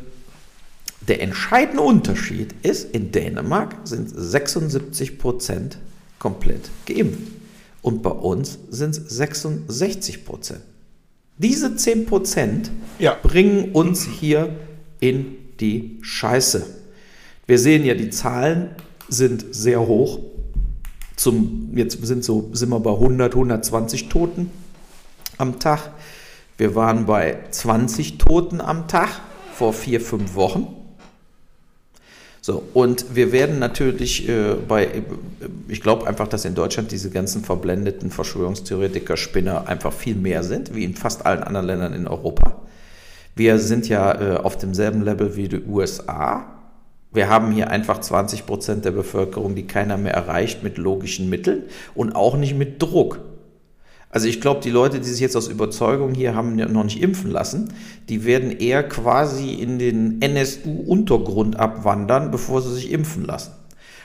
[1.07, 5.79] der entscheidende Unterschied ist, in Dänemark sind 76 Prozent
[6.19, 7.19] komplett geimpft.
[7.83, 10.63] Und bei uns sind es 66 Prozent.
[11.37, 13.17] Diese 10 Prozent ja.
[13.23, 14.57] bringen uns hier
[15.05, 16.67] in die Scheiße.
[17.47, 18.71] Wir sehen ja, die Zahlen
[19.09, 20.19] sind sehr hoch.
[21.15, 24.51] Zum, jetzt sind, so, sind wir bei 100, 120 Toten
[25.37, 25.91] am Tag.
[26.57, 29.11] Wir waren bei 20 Toten am Tag
[29.53, 30.75] vor vier, fünf Wochen.
[32.41, 35.03] So, und wir werden natürlich äh, bei,
[35.69, 40.75] ich glaube einfach, dass in Deutschland diese ganzen verblendeten Verschwörungstheoretiker, Spinner einfach viel mehr sind,
[40.75, 42.65] wie in fast allen anderen Ländern in Europa.
[43.35, 46.47] Wir sind ja äh, auf demselben Level wie die USA.
[47.13, 51.65] Wir haben hier einfach 20 Prozent der Bevölkerung, die keiner mehr erreicht mit logischen Mitteln
[51.95, 53.21] und auch nicht mit Druck.
[54.11, 57.33] Also ich glaube, die Leute, die sich jetzt aus Überzeugung hier haben noch nicht impfen
[57.33, 57.73] lassen,
[58.09, 63.53] die werden eher quasi in den NSU-Untergrund abwandern, bevor sie sich impfen lassen.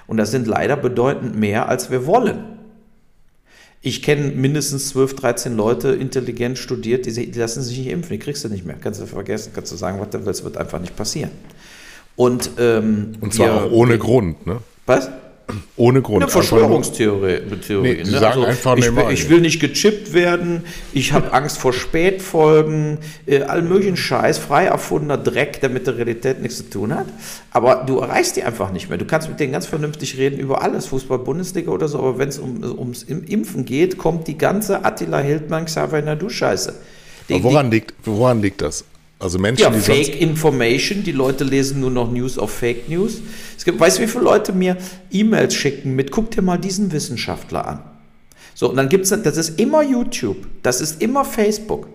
[0.08, 2.59] Und das sind leider bedeutend mehr, als wir wollen.
[3.82, 8.20] Ich kenne mindestens 12, 13 Leute, intelligent studiert, die, die, lassen sich nicht impfen, die
[8.20, 8.76] kriegst du nicht mehr.
[8.80, 11.32] Kannst du vergessen, kannst du sagen, was du willst, wird einfach nicht passieren.
[12.18, 14.58] Und, ähm, Und zwar wir, auch ohne Grund, ne?
[14.86, 15.10] Was?
[15.76, 16.24] Ohne Grund.
[16.24, 17.40] Eine Verschwörungstheorie.
[17.82, 18.28] Nee, Sie ne?
[18.28, 23.62] also, einfach ich, ich will nicht gechippt werden, ich habe Angst vor Spätfolgen, äh, all
[23.62, 27.08] möglichen Scheiß, frei erfundener Dreck, der mit der Realität nichts zu tun hat.
[27.52, 28.98] Aber du erreichst die einfach nicht mehr.
[28.98, 32.30] Du kannst mit denen ganz vernünftig reden über alles, Fußball, Bundesliga oder so, aber wenn
[32.30, 36.74] es um, ums Impfen geht, kommt die ganze Attila Hildmann Xavier Nadu-Scheiße.
[37.30, 38.84] Woran liegt, woran liegt das?
[39.20, 43.22] Also Menschen, ja, die Fake Information, die Leute lesen nur noch News auf Fake News.
[43.58, 44.78] Es gibt, weißt du, wie viele Leute mir
[45.12, 47.84] E-Mails schicken mit, guck dir mal diesen Wissenschaftler an.
[48.56, 51.88] So, und dann gibt es, das ist immer YouTube, das ist immer Facebook.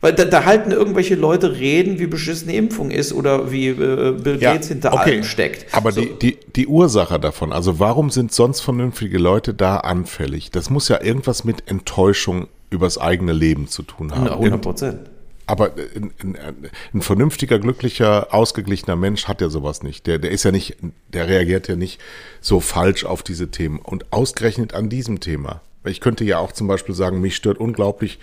[0.00, 3.74] Weil da, da, halten irgendwelche Leute reden, wie beschissen die Impfung ist oder wie äh,
[3.74, 5.10] Bill Gates ja, hinter okay.
[5.10, 5.74] allem steckt.
[5.74, 6.00] Aber so.
[6.00, 10.50] die, die, die Ursache davon, also warum sind sonst vernünftige Leute da anfällig?
[10.52, 14.28] Das muss ja irgendwas mit Enttäuschung übers eigene Leben zu tun haben.
[14.28, 15.09] 100 Prozent.
[15.50, 20.06] Aber ein, ein, ein, vernünftiger, glücklicher, ausgeglichener Mensch hat ja sowas nicht.
[20.06, 20.76] Der, der ist ja nicht,
[21.08, 22.00] der reagiert ja nicht
[22.40, 23.80] so falsch auf diese Themen.
[23.80, 25.60] Und ausgerechnet an diesem Thema.
[25.82, 28.20] Ich könnte ja auch zum Beispiel sagen, mich stört unglaublich,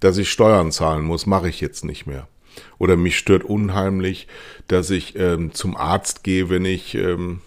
[0.00, 2.28] dass ich Steuern zahlen muss, mache ich jetzt nicht mehr.
[2.78, 4.26] Oder mich stört unheimlich,
[4.66, 7.42] dass ich ähm, zum Arzt gehe, wenn ich, ähm,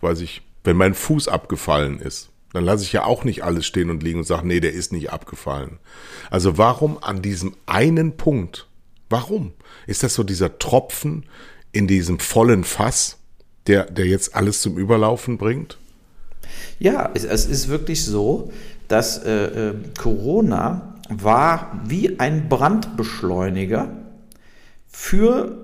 [0.00, 2.30] weiß ich, wenn mein Fuß abgefallen ist.
[2.52, 4.92] Dann lasse ich ja auch nicht alles stehen und liegen und sage, nee, der ist
[4.92, 5.78] nicht abgefallen.
[6.30, 8.66] Also warum an diesem einen Punkt?
[9.08, 9.52] Warum?
[9.86, 11.24] Ist das so dieser Tropfen
[11.72, 13.18] in diesem vollen Fass,
[13.66, 15.78] der, der jetzt alles zum Überlaufen bringt?
[16.78, 18.52] Ja, es, es ist wirklich so,
[18.88, 23.90] dass äh, äh, Corona war wie ein Brandbeschleuniger
[24.88, 25.56] für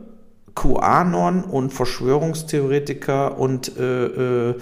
[0.55, 4.55] QAnon und Verschwörungstheoretiker und äh, äh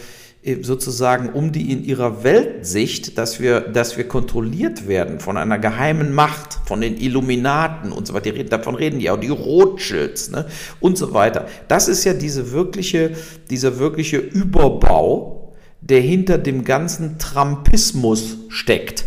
[0.63, 6.15] sozusagen um die in ihrer Weltsicht, dass wir, dass wir kontrolliert werden von einer geheimen
[6.15, 8.33] Macht, von den Illuminaten und so weiter.
[8.45, 10.47] Davon reden die auch, die Rothschilds ne?
[10.81, 11.47] und so weiter.
[11.69, 13.13] Das ist ja diese wirkliche,
[13.51, 19.05] dieser wirkliche Überbau, der hinter dem ganzen Trumpismus steckt.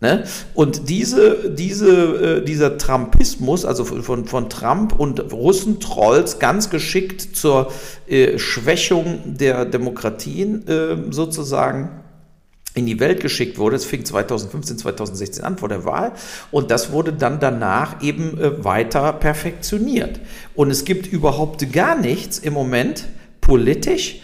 [0.00, 0.24] Ne?
[0.54, 7.72] Und diese, diese, äh, dieser Trumpismus, also von, von Trump und Russentrolls, ganz geschickt zur
[8.06, 11.90] äh, Schwächung der Demokratien äh, sozusagen
[12.74, 13.74] in die Welt geschickt wurde.
[13.74, 16.12] Es fing 2015, 2016 an vor der Wahl
[16.52, 20.20] und das wurde dann danach eben äh, weiter perfektioniert.
[20.54, 23.06] Und es gibt überhaupt gar nichts im Moment
[23.40, 24.20] politisch,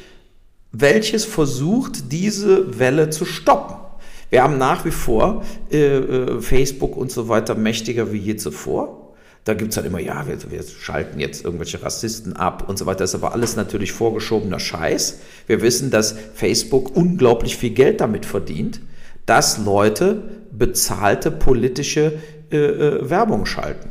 [0.71, 3.84] welches versucht, diese Welle zu stoppen.
[4.31, 9.15] Wir haben nach wie vor äh, äh, Facebook und so weiter mächtiger wie je zuvor.
[9.45, 12.87] Da gibt es halt immer, ja, wir, wir, schalten jetzt irgendwelche Rassisten ab und so
[12.87, 13.01] weiter.
[13.01, 15.19] Das ist aber alles natürlich vorgeschobener Scheiß.
[15.47, 18.81] Wir wissen, dass Facebook unglaublich viel Geld damit verdient,
[19.27, 22.19] dass Leute bezahlte politische
[22.51, 23.91] äh, äh, Werbung schalten.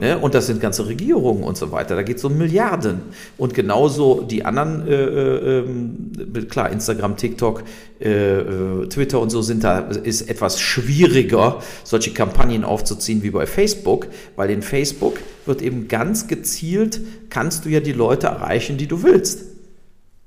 [0.00, 0.18] Ne?
[0.18, 1.94] Und das sind ganze Regierungen und so weiter.
[1.94, 3.02] Da geht es um Milliarden.
[3.38, 7.62] Und genauso die anderen, äh, äh, ähm, klar, Instagram, TikTok,
[8.00, 13.46] äh, äh, Twitter und so sind da, ist etwas schwieriger, solche Kampagnen aufzuziehen wie bei
[13.46, 18.86] Facebook, weil in Facebook wird eben ganz gezielt, kannst du ja die Leute erreichen, die
[18.86, 19.51] du willst.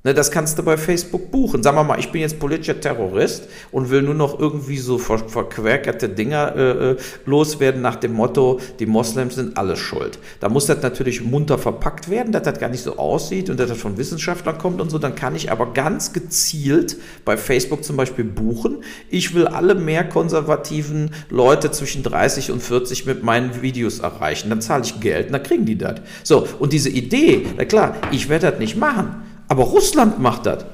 [0.05, 1.63] Ne, das kannst du bei Facebook buchen.
[1.63, 5.17] Sagen wir mal, ich bin jetzt politischer Terrorist und will nur noch irgendwie so ver
[5.17, 10.19] verquerkerte Dinger äh, äh, loswerden nach dem Motto, die Moslems sind alles schuld.
[10.41, 13.67] Da muss das natürlich munter verpackt werden, dass das gar nicht so aussieht und dass
[13.67, 14.99] das von Wissenschaftlern kommt und so.
[14.99, 18.83] Dann kann ich aber ganz gezielt bei Facebook zum Beispiel buchen.
[19.09, 24.51] Ich will alle mehr konservativen Leute zwischen 30 und 40 mit meinen Videos erreichen.
[24.51, 26.01] Dann zahle ich Geld und dann kriegen die das.
[26.21, 29.23] So, und diese Idee, na klar, ich werde das nicht machen.
[29.47, 30.65] Aber Russland macht das.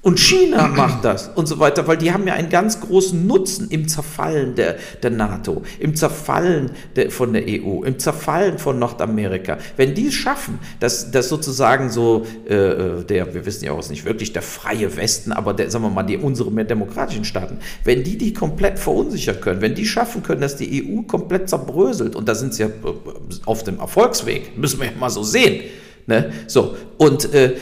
[0.00, 3.68] Und China macht das und so weiter, weil die haben ja einen ganz großen Nutzen
[3.70, 9.58] im Zerfallen der, der NATO, im Zerfallen der, von der EU, im Zerfallen von Nordamerika.
[9.76, 13.88] Wenn die es schaffen, dass, dass sozusagen so äh, äh der, wir wissen ja auch,
[13.88, 17.58] nicht wirklich der freie Westen, aber der, sagen wir mal, die, unsere mehr demokratischen Staaten,
[17.84, 22.16] wenn die die komplett verunsichern können, wenn die schaffen können, dass die EU komplett zerbröselt,
[22.16, 22.70] und da sind sie ja äh,
[23.46, 25.62] auf dem Erfolgsweg, müssen wir ja mal so sehen,
[26.08, 26.32] Ne?
[26.46, 27.54] So, und äh,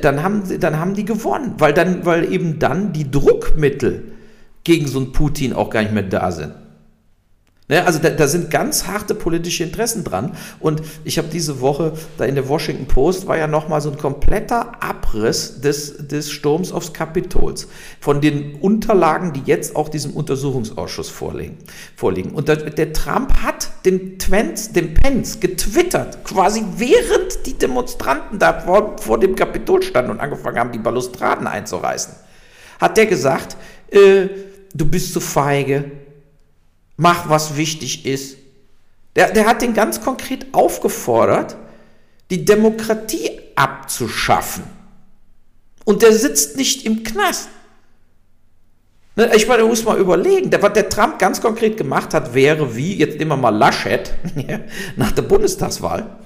[0.00, 4.04] dann, haben, dann haben die gewonnen, weil, dann, weil eben dann die Druckmittel
[4.64, 6.54] gegen so einen Putin auch gar nicht mehr da sind.
[7.66, 10.36] Ne, also da, da, sind ganz harte politische Interessen dran.
[10.60, 13.96] Und ich habe diese Woche, da in der Washington Post war ja nochmal so ein
[13.96, 17.66] kompletter Abriss des, des Sturms aufs Kapitols.
[18.00, 21.56] Von den Unterlagen, die jetzt auch diesem Untersuchungsausschuss vorliegen.
[21.96, 22.32] vorliegen.
[22.32, 28.60] Und der, der Trump hat den Twents, den Pence getwittert, quasi während die Demonstranten da
[28.60, 32.12] vor, vor dem Kapitol standen und angefangen haben, die Balustraden einzureißen.
[32.78, 33.56] Hat der gesagt,
[33.90, 34.28] äh,
[34.74, 36.03] du bist zu feige,
[36.96, 38.36] mach was wichtig ist.
[39.16, 41.56] Der, der hat den ganz konkret aufgefordert,
[42.30, 44.64] die Demokratie abzuschaffen.
[45.84, 47.48] Und der sitzt nicht im Knast.
[49.16, 52.74] Ne, ich meine, du musst mal überlegen, was der Trump ganz konkret gemacht hat, wäre
[52.74, 54.12] wie, jetzt nehmen wir mal Laschet,
[54.96, 56.16] nach der Bundestagswahl.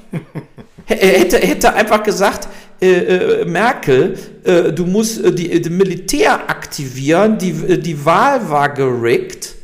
[0.87, 2.49] Er hätte, hätte einfach gesagt,
[2.81, 8.49] äh, äh, Merkel, äh, du musst äh, die, die, Militär aktivieren, die, äh, die Wahl
[8.49, 9.58] war gerickt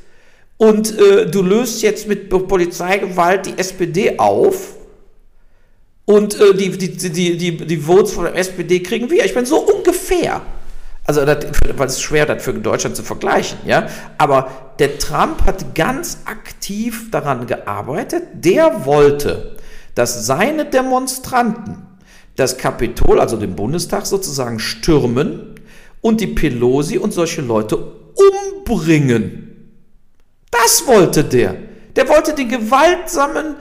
[0.64, 4.76] und äh, du löst jetzt mit Polizeigewalt die SPD auf
[6.06, 9.24] und die, die, die, die, die Votes von der SPD kriegen wir.
[9.24, 10.42] Ich meine, so ungefähr.
[11.06, 11.46] Also, das,
[11.76, 13.88] weil es schwer das für Deutschland zu vergleichen, ja.
[14.16, 18.22] Aber der Trump hat ganz aktiv daran gearbeitet.
[18.34, 19.56] Der wollte,
[19.94, 21.86] dass seine Demonstranten
[22.36, 25.60] das Kapitol, also den Bundestag sozusagen stürmen
[26.00, 27.76] und die Pelosi und solche Leute
[28.56, 29.53] umbringen.
[30.62, 31.56] Das wollte der.
[31.96, 33.56] Der wollte den gewaltsamen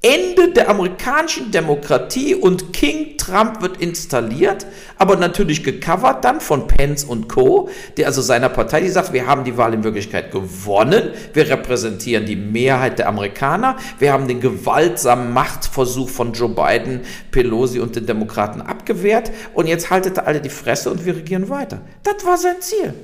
[0.00, 4.64] Ende der amerikanischen Demokratie und King Trump wird installiert,
[4.96, 9.26] aber natürlich gecovert dann von Pence und Co., der also seiner Partei, die sagt, wir
[9.26, 14.40] haben die Wahl in Wirklichkeit gewonnen, wir repräsentieren die Mehrheit der Amerikaner, wir haben den
[14.40, 17.00] gewaltsamen Machtversuch von Joe Biden,
[17.32, 21.80] Pelosi und den Demokraten abgewehrt und jetzt haltet alle die Fresse und wir regieren weiter.
[22.04, 22.94] Das war sein Ziel.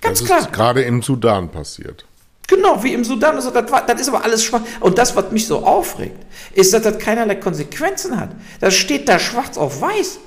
[0.00, 0.38] Ganz das klar.
[0.40, 2.06] ist gerade im Sudan passiert.
[2.46, 3.36] Genau, wie im Sudan.
[3.36, 4.62] Das, das ist aber alles schwach.
[4.80, 6.18] Und das, was mich so aufregt,
[6.54, 8.30] ist, dass das keinerlei Konsequenzen hat.
[8.60, 10.18] Das steht da schwarz auf weiß.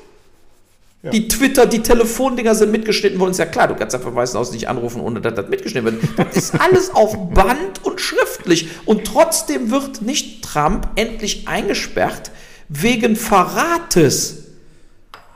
[1.02, 1.12] Ja.
[1.12, 3.32] Die Twitter, die Telefondinger sind mitgeschnitten worden.
[3.32, 6.04] Ist ja klar, du kannst ja verweisen aus nicht anrufen, ohne dass das mitgeschnitten wird.
[6.18, 8.68] Das ist alles auf Band und schriftlich.
[8.86, 12.32] Und trotzdem wird nicht Trump endlich eingesperrt
[12.68, 14.44] wegen Verrates.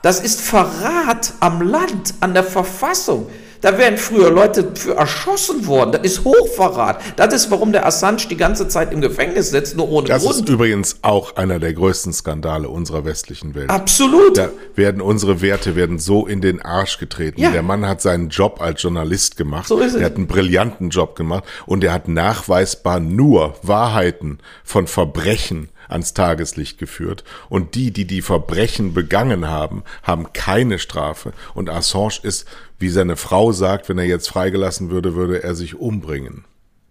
[0.01, 3.29] Das ist Verrat am Land, an der Verfassung.
[3.63, 5.93] Da wären früher Leute für erschossen worden.
[5.93, 6.99] Das ist Hochverrat.
[7.15, 10.35] Das ist, warum der Assange die ganze Zeit im Gefängnis sitzt, nur ohne das Grund.
[10.35, 13.69] Das ist übrigens auch einer der größten Skandale unserer westlichen Welt.
[13.69, 14.37] Absolut.
[14.37, 17.39] Da werden unsere Werte werden so in den Arsch getreten.
[17.39, 17.51] Ja.
[17.51, 19.69] Der Mann hat seinen Job als Journalist gemacht.
[19.69, 20.01] So ist es.
[20.01, 26.13] Er hat einen brillanten Job gemacht und er hat nachweisbar nur Wahrheiten von Verbrechen ans
[26.13, 27.23] Tageslicht geführt.
[27.49, 31.31] Und die, die die Verbrechen begangen haben, haben keine Strafe.
[31.53, 32.45] Und Assange ist,
[32.79, 36.43] wie seine Frau sagt, wenn er jetzt freigelassen würde, würde er sich umbringen.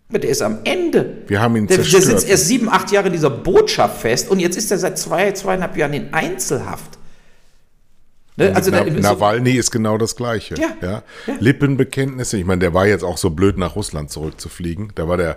[0.08, 1.22] Der ist am Ende.
[1.26, 2.04] Wir haben ihn der, zerstört.
[2.04, 4.98] Der sitzt erst sieben, acht Jahre in dieser Botschaft fest und jetzt ist er seit
[4.98, 6.98] zwei, zweieinhalb Jahren in Einzelhaft.
[8.36, 8.54] Ne?
[8.54, 10.54] Also Na, Nawalny ist genau das Gleiche.
[10.56, 11.02] Ja, ja.
[11.26, 11.34] ja.
[11.38, 12.38] Lippenbekenntnisse.
[12.38, 14.92] Ich meine, der war jetzt auch so blöd, nach Russland zurückzufliegen.
[14.94, 15.36] Da war der,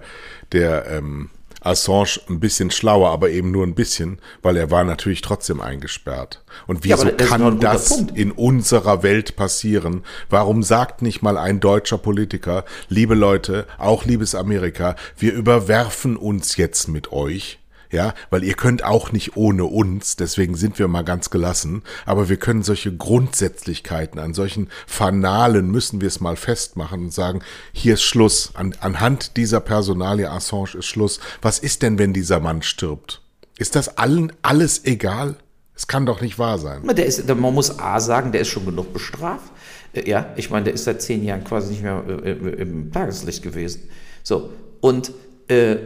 [0.51, 1.29] der ähm,
[1.65, 6.43] Assange ein bisschen schlauer, aber eben nur ein bisschen, weil er war natürlich trotzdem eingesperrt.
[6.67, 8.17] Und wieso ja, das kann das Punkt.
[8.17, 10.03] in unserer Welt passieren?
[10.29, 16.57] Warum sagt nicht mal ein deutscher Politiker, liebe Leute, auch liebes Amerika, wir überwerfen uns
[16.57, 17.59] jetzt mit euch?
[17.91, 22.29] Ja, weil ihr könnt auch nicht ohne uns, deswegen sind wir mal ganz gelassen, aber
[22.29, 27.95] wir können solche Grundsätzlichkeiten, an solchen Fanalen müssen wir es mal festmachen und sagen, hier
[27.95, 31.19] ist Schluss, an, anhand dieser Personalie Assange ist Schluss.
[31.41, 33.21] Was ist denn, wenn dieser Mann stirbt?
[33.57, 35.37] Ist das allen alles egal?
[35.75, 36.87] Es kann doch nicht wahr sein.
[36.87, 39.51] Der ist, man muss A sagen, der ist schon genug bestraft.
[39.93, 43.43] Äh, ja, ich meine, der ist seit zehn Jahren quasi nicht mehr äh, im Tageslicht
[43.43, 43.89] gewesen.
[44.23, 45.11] So, und
[45.47, 45.77] äh,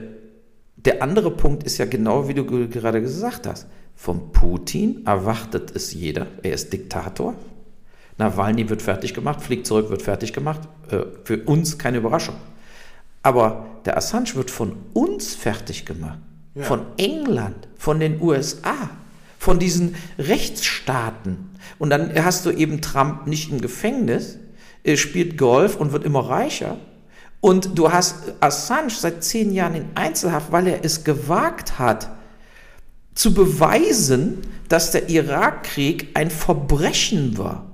[0.85, 3.67] der andere Punkt ist ja genau, wie du gerade gesagt hast.
[3.95, 6.27] Von Putin erwartet es jeder.
[6.41, 7.35] Er ist Diktator.
[8.17, 10.61] Nawalny wird fertig gemacht, fliegt zurück, wird fertig gemacht.
[10.89, 12.35] Äh, für uns keine Überraschung.
[13.23, 16.19] Aber der Assange wird von uns fertig gemacht.
[16.55, 16.63] Ja.
[16.63, 18.89] Von England, von den USA,
[19.37, 21.49] von diesen Rechtsstaaten.
[21.77, 24.37] Und dann hast du eben Trump nicht im Gefängnis,
[24.83, 26.77] er spielt Golf und wird immer reicher.
[27.41, 32.09] Und du hast Assange seit zehn Jahren in Einzelhaft, weil er es gewagt hat,
[33.15, 37.68] zu beweisen, dass der Irakkrieg ein Verbrechen war.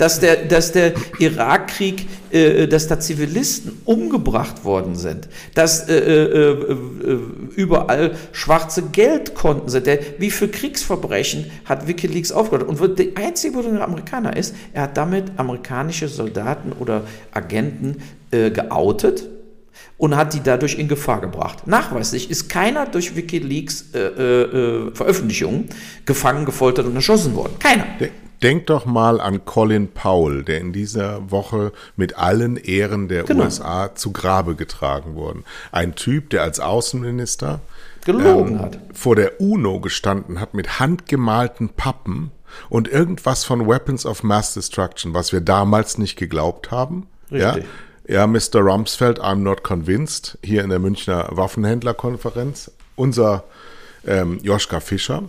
[0.00, 6.52] Dass der, dass der Irakkrieg, äh, dass da Zivilisten umgebracht worden sind, dass äh, äh,
[6.52, 7.18] äh
[7.54, 9.86] überall schwarze Geldkonten sind.
[9.86, 12.66] Der, wie für Kriegsverbrechen hat Wikileaks aufgehört.
[12.66, 17.98] Und der einzige der Amerikaner ist, er hat damit amerikanische Soldaten oder Agenten
[18.30, 19.28] äh, geoutet
[20.00, 21.66] und hat die dadurch in Gefahr gebracht.
[21.66, 25.68] Nachweislich ist keiner durch Wikileaks äh, äh, Veröffentlichungen
[26.06, 27.52] gefangen, gefoltert und erschossen worden.
[27.58, 27.84] Keiner.
[28.42, 33.44] Denk doch mal an Colin Powell, der in dieser Woche mit allen Ehren der genau.
[33.44, 35.42] USA zu Grabe getragen wurde.
[35.72, 37.60] Ein Typ, der als Außenminister
[38.04, 38.78] gelogen ähm, hat.
[38.94, 42.30] vor der UNO gestanden hat mit handgemalten Pappen
[42.68, 47.06] und irgendwas von Weapons of Mass Destruction, was wir damals nicht geglaubt haben.
[47.30, 47.64] Richtig.
[48.08, 48.60] Ja, Ja, Mr.
[48.60, 52.72] Rumsfeld, I'm not convinced, hier in der Münchner Waffenhändlerkonferenz.
[52.96, 53.44] Unser
[54.06, 55.24] ähm, Joschka Fischer.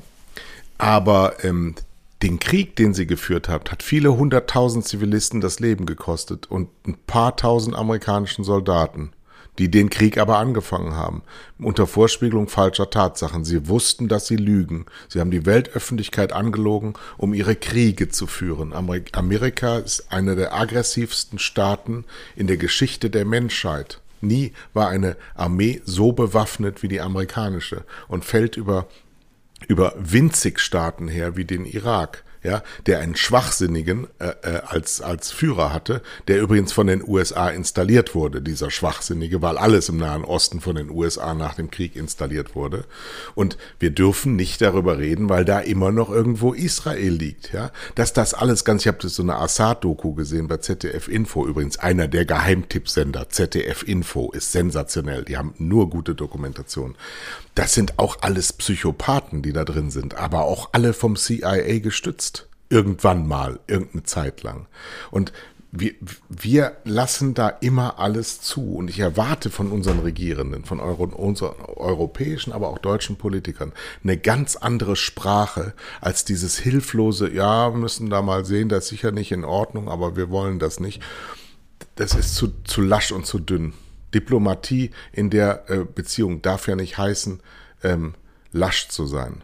[0.78, 1.76] Aber ähm,
[2.22, 6.98] den Krieg, den sie geführt hat, hat viele hunderttausend Zivilisten das Leben gekostet und ein
[7.08, 9.12] paar tausend amerikanischen Soldaten
[9.60, 11.24] die den Krieg aber angefangen haben,
[11.60, 13.44] unter Vorspiegelung falscher Tatsachen.
[13.44, 14.86] Sie wussten, dass sie lügen.
[15.10, 18.74] Sie haben die Weltöffentlichkeit angelogen, um ihre Kriege zu führen.
[18.74, 22.06] Amerika ist einer der aggressivsten Staaten
[22.36, 24.02] in der Geschichte der Menschheit.
[24.22, 28.88] Nie war eine Armee so bewaffnet wie die amerikanische und fällt über,
[29.68, 35.32] über winzig Staaten her wie den Irak ja, der einen Schwachsinnigen äh, äh, als, als
[35.32, 40.24] Führer hatte, der übrigens von den USA installiert wurde, dieser Schwachsinnige, weil alles im Nahen
[40.24, 42.86] Osten von den USA nach dem Krieg installiert wurde.
[43.36, 47.72] Und wir dürfen nicht darüber reden, weil da immer noch irgendwo Israel liegt, ja.
[47.96, 52.08] Dass das alles ganz, ich habe so eine Assad-Doku gesehen bei ZDF Info, übrigens einer
[52.08, 56.96] der Geheimtippsender, ZDF Info, ist sensationell, die haben nur gute Dokumentation.
[57.54, 62.31] Das sind auch alles Psychopathen, die da drin sind, aber auch alle vom CIA gestützt.
[62.72, 64.68] Irgendwann mal, irgendeine Zeit lang.
[65.12, 65.34] Und
[65.72, 65.94] wir,
[66.30, 68.76] wir lassen da immer alles zu.
[68.76, 73.72] Und ich erwarte von unseren Regierenden, von Euro, unseren europäischen, aber auch deutschen Politikern,
[74.04, 79.12] eine ganz andere Sprache als dieses hilflose, ja, müssen da mal sehen, das ist sicher
[79.12, 81.02] nicht in Ordnung, aber wir wollen das nicht.
[81.96, 83.74] Das ist zu, zu lasch und zu dünn.
[84.14, 87.42] Diplomatie in der äh, Beziehung darf ja nicht heißen,
[87.84, 88.14] ähm,
[88.52, 89.44] lasch zu sein.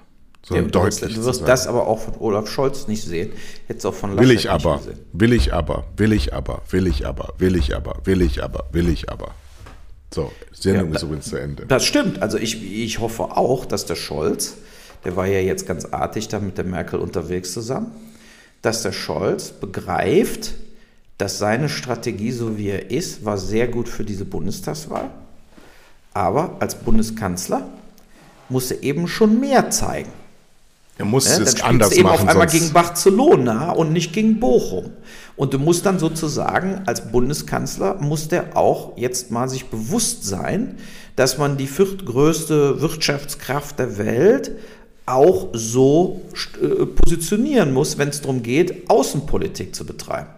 [0.50, 3.34] Ja, du wirst, du wirst das aber auch von Olaf Scholz nicht sehen.
[3.68, 4.82] Jetzt auch von Laschet will ich aber,
[5.12, 8.66] will ich aber, will ich aber, will ich aber, will ich aber, will ich aber,
[8.72, 9.32] will ich aber.
[10.14, 11.66] So, Sendung ja, ist übrigens zu Ende.
[11.66, 12.22] Das stimmt.
[12.22, 14.56] Also ich, ich hoffe auch, dass der Scholz,
[15.04, 17.92] der war ja jetzt ganz artig da mit der Merkel unterwegs zusammen,
[18.62, 20.54] dass der Scholz begreift,
[21.18, 25.10] dass seine Strategie, so wie er ist, war sehr gut für diese Bundestagswahl.
[26.14, 27.68] Aber als Bundeskanzler
[28.50, 30.12] muss er eben schon mehr zeigen.
[30.98, 32.22] Er muss ja, es anders eben machen.
[32.22, 34.92] auf einmal gegen Barcelona und nicht gegen Bochum.
[35.36, 40.78] Und du musst dann sozusagen als Bundeskanzler, muss der auch jetzt mal sich bewusst sein,
[41.16, 44.52] dass man die viertgrößte Wirtschaftskraft der Welt
[45.06, 46.22] auch so
[46.62, 50.30] äh, positionieren muss, wenn es darum geht, Außenpolitik zu betreiben.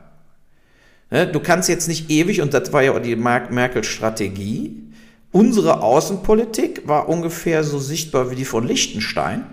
[1.09, 4.83] Ne, du kannst jetzt nicht ewig, und das war ja die Merkel-Strategie,
[5.31, 9.45] unsere Außenpolitik war ungefähr so sichtbar wie die von Liechtenstein,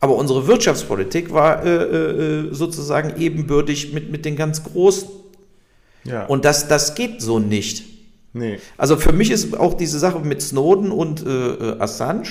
[0.00, 5.08] aber unsere Wirtschaftspolitik war äh, äh, sozusagen ebenbürtig mit, mit den ganz Großen.
[6.04, 6.26] Ja.
[6.26, 7.84] Und das, das geht so nicht.
[8.32, 8.58] Nee.
[8.76, 12.28] Also für mich ist auch diese Sache mit Snowden und äh, äh Assange,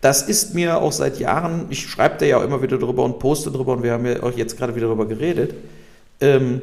[0.00, 3.18] das ist mir auch seit Jahren, ich schreibe da ja auch immer wieder drüber und
[3.18, 5.54] poste drüber und wir haben ja auch jetzt gerade wieder drüber geredet,
[6.20, 6.60] ähm,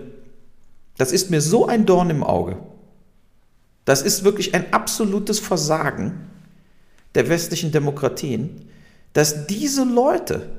[0.97, 2.57] das ist mir so ein Dorn im Auge.
[3.85, 6.29] Das ist wirklich ein absolutes Versagen
[7.15, 8.69] der westlichen Demokratien,
[9.13, 10.49] dass diese Leute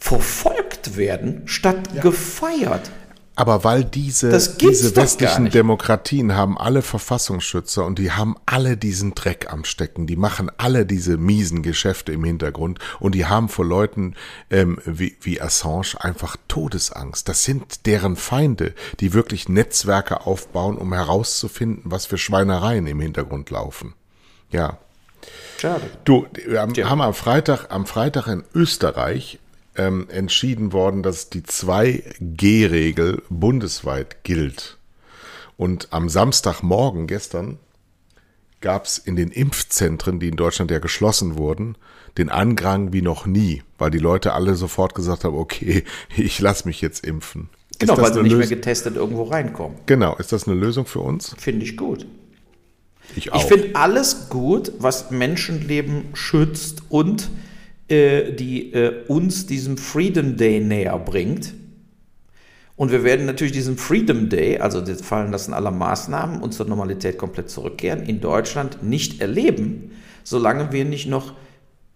[0.00, 2.02] verfolgt werden, statt ja.
[2.02, 2.90] gefeiert.
[3.36, 4.28] Aber weil diese,
[4.60, 10.06] diese westlichen Demokratien haben alle Verfassungsschützer und die haben alle diesen Dreck am Stecken.
[10.06, 14.14] Die machen alle diese miesen Geschäfte im Hintergrund und die haben vor Leuten
[14.50, 17.28] ähm, wie, wie Assange einfach Todesangst.
[17.28, 23.48] Das sind deren Feinde, die wirklich Netzwerke aufbauen, um herauszufinden, was für Schweinereien im Hintergrund
[23.48, 23.94] laufen.
[24.50, 24.76] Ja.
[25.58, 25.82] Schade.
[26.04, 29.38] Du, wir haben, haben am Freitag, am Freitag in Österreich
[29.76, 34.78] ähm, entschieden worden, dass die 2G-Regel bundesweit gilt.
[35.56, 37.58] Und am Samstagmorgen gestern
[38.60, 41.76] gab es in den Impfzentren, die in Deutschland ja geschlossen wurden,
[42.18, 45.84] den Andrang wie noch nie, weil die Leute alle sofort gesagt haben, okay,
[46.16, 47.48] ich lasse mich jetzt impfen.
[47.78, 49.78] Genau, weil sie nicht mehr getestet irgendwo reinkommen.
[49.86, 51.34] Genau, ist das eine Lösung für uns?
[51.38, 52.06] Finde ich gut.
[53.16, 53.36] Ich auch.
[53.36, 57.28] Ich finde alles gut, was Menschenleben schützt und
[57.88, 61.54] äh, die äh, uns diesem Freedom Day näher bringt.
[62.76, 66.66] Und wir werden natürlich diesen Freedom Day, also das Fallen lassen aller Maßnahmen und zur
[66.66, 69.90] Normalität komplett zurückkehren, in Deutschland nicht erleben,
[70.24, 71.34] solange wir nicht noch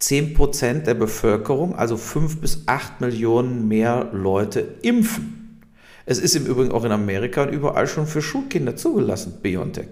[0.02, 5.62] 10% der Bevölkerung, also 5 bis 8 Millionen mehr Leute impfen.
[6.04, 9.88] Es ist im Übrigen auch in Amerika und überall schon für Schulkinder zugelassen, BioNTech.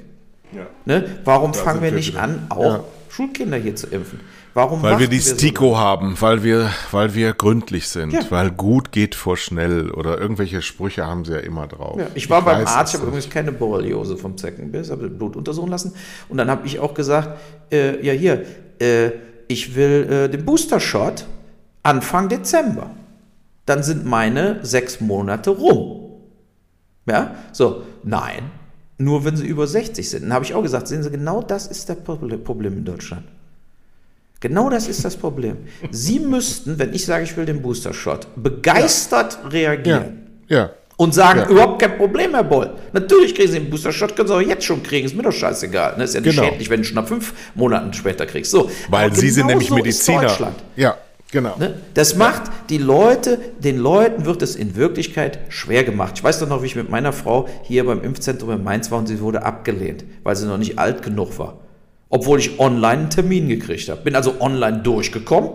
[0.55, 0.67] Ja.
[0.85, 1.05] Ne?
[1.25, 2.85] Warum da fangen wir nicht an, auch ja.
[3.09, 4.21] Schulkinder hier zu impfen?
[4.55, 8.21] Warum weil wir die Stiko so haben, weil wir, weil wir gründlich sind, ja.
[8.29, 11.99] weil gut geht vor schnell oder irgendwelche Sprüche haben sie ja immer drauf.
[11.99, 15.37] Ja, ich war ich beim Arzt, ich habe übrigens keine Borreliose vom Zeckenbiss, habe Blut
[15.37, 15.95] untersuchen lassen
[16.29, 17.41] und dann habe ich auch gesagt,
[17.71, 18.45] äh, ja hier,
[18.79, 19.13] äh,
[19.49, 21.25] ich will äh, den Booster-Shot
[21.83, 22.91] Anfang Dezember.
[23.67, 26.01] Dann sind meine sechs Monate rum.
[27.07, 28.51] Ja, so, nein,
[29.03, 30.23] nur wenn sie über 60 sind.
[30.25, 33.25] Dann habe ich auch gesagt, sehen Sie, genau das ist das Problem in Deutschland.
[34.41, 35.57] Genau das ist das Problem.
[35.93, 40.27] Sie müssten, wenn ich sage, ich will den Booster-Shot, begeistert Ja, reagieren.
[40.49, 40.71] ja.
[40.97, 41.49] Und sagen, Ja.
[41.49, 42.71] überhaupt kein Problem, Herr Boll.
[42.93, 45.97] Natürlich kriegen Sie den Booster-Shot, können Sie auch jetzt schon kriegen, ist mir doch scheißegal.
[45.97, 46.05] Ne?
[46.05, 46.49] Ist ja nicht Genau.
[46.49, 48.51] schädlich, wenn du schon nach fünf Monaten später kriegst.
[48.51, 50.21] So, Weil aber Sie sind genau nämlich so ist Mediziner.
[50.23, 50.57] Deutschland.
[50.77, 50.97] Ja,
[51.33, 51.57] genau.
[51.59, 51.75] Ne?
[51.95, 56.15] Das macht die Leute, den Leuten wird es in Wirklichkeit schwer gemacht.
[56.17, 59.01] Ich weiß doch noch, wie ich mit meiner Frau hier beim Impfzentrum in Mainz war
[59.01, 61.59] und sie wurde abgelehnt, weil sie noch nicht alt genug war.
[62.09, 64.03] Obwohl ich online einen Termin gekriegt habe.
[64.03, 65.51] Bin also online durchgekommen,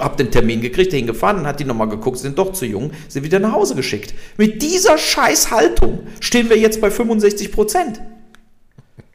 [0.00, 3.24] habe den Termin gekriegt, hingefahren, dann hat die nochmal geguckt, sind doch zu jung, sind
[3.24, 4.14] wieder nach Hause geschickt.
[4.36, 8.00] Mit dieser Scheißhaltung stehen wir jetzt bei 65 Prozent.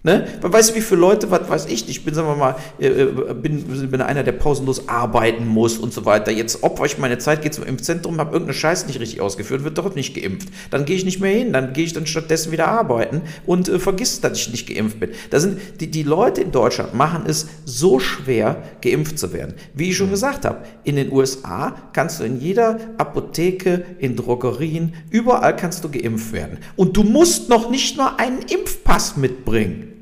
[0.05, 0.27] Ne?
[0.41, 3.33] Weißt du, wie viele Leute, was weiß ich, ich bin, sagen wir mal, äh, äh,
[3.33, 6.29] bin, bin einer, der pausenlos arbeiten muss und so weiter.
[6.29, 9.77] Jetzt opfer ich meine Zeit, gehe zum Impfzentrum, habe irgendeine Scheiße nicht richtig ausgeführt, wird
[9.77, 10.49] doch nicht geimpft.
[10.71, 13.79] Dann gehe ich nicht mehr hin, dann gehe ich dann stattdessen wieder arbeiten und äh,
[13.79, 15.11] vergiss, dass ich nicht geimpft bin.
[15.29, 19.53] Da sind die, die Leute in Deutschland machen es so schwer, geimpft zu werden.
[19.73, 24.95] Wie ich schon gesagt habe, in den USA kannst du in jeder Apotheke, in Drogerien,
[25.11, 26.57] überall kannst du geimpft werden.
[26.75, 29.92] Und du musst noch nicht mal einen Impfpass mitbringen.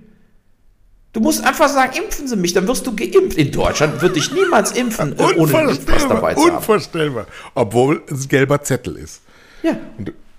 [1.14, 3.38] Du musst einfach sagen, impfen Sie mich, dann wirst du geimpft.
[3.38, 6.56] In Deutschland würde ich niemals impfen, äh, ohne Impfpass dabei Unvorstellbar, zu haben.
[6.58, 7.26] unvorstellbar.
[7.54, 9.22] Obwohl es ein gelber Zettel ist.
[9.62, 9.76] Ja.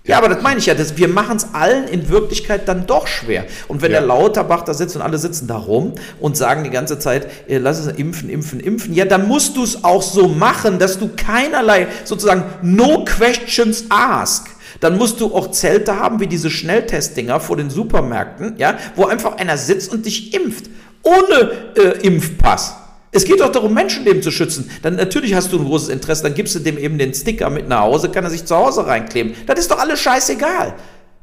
[0.05, 3.07] Ja, aber das meine ich ja, das, wir machen es allen in Wirklichkeit dann doch
[3.07, 3.45] schwer.
[3.69, 3.99] Und wenn Ja.
[3.99, 7.57] der Lauterbach da sitzt und alle sitzen da rum und sagen die ganze Zeit, äh,
[7.57, 11.09] lass es impfen, impfen, impfen, ja, dann musst du es auch so machen, dass du
[11.15, 14.47] keinerlei sozusagen no questions ask.
[14.83, 19.37] Dann musst du auch Zelte haben wie diese Schnelltestdinger vor den Supermärkten, ja, wo einfach
[19.37, 20.65] einer sitzt und dich impft.
[21.03, 22.75] Ohne äh, Impfpass.
[23.13, 24.69] Es geht doch darum, Menschenleben zu schützen.
[24.81, 27.69] Dann natürlich hast du ein großes Interesse, dann gibst du dem eben den Sticker mit
[27.69, 29.35] nach Hause, kann er sich zu Hause reinkleben.
[29.45, 30.73] Das ist doch alles scheißegal.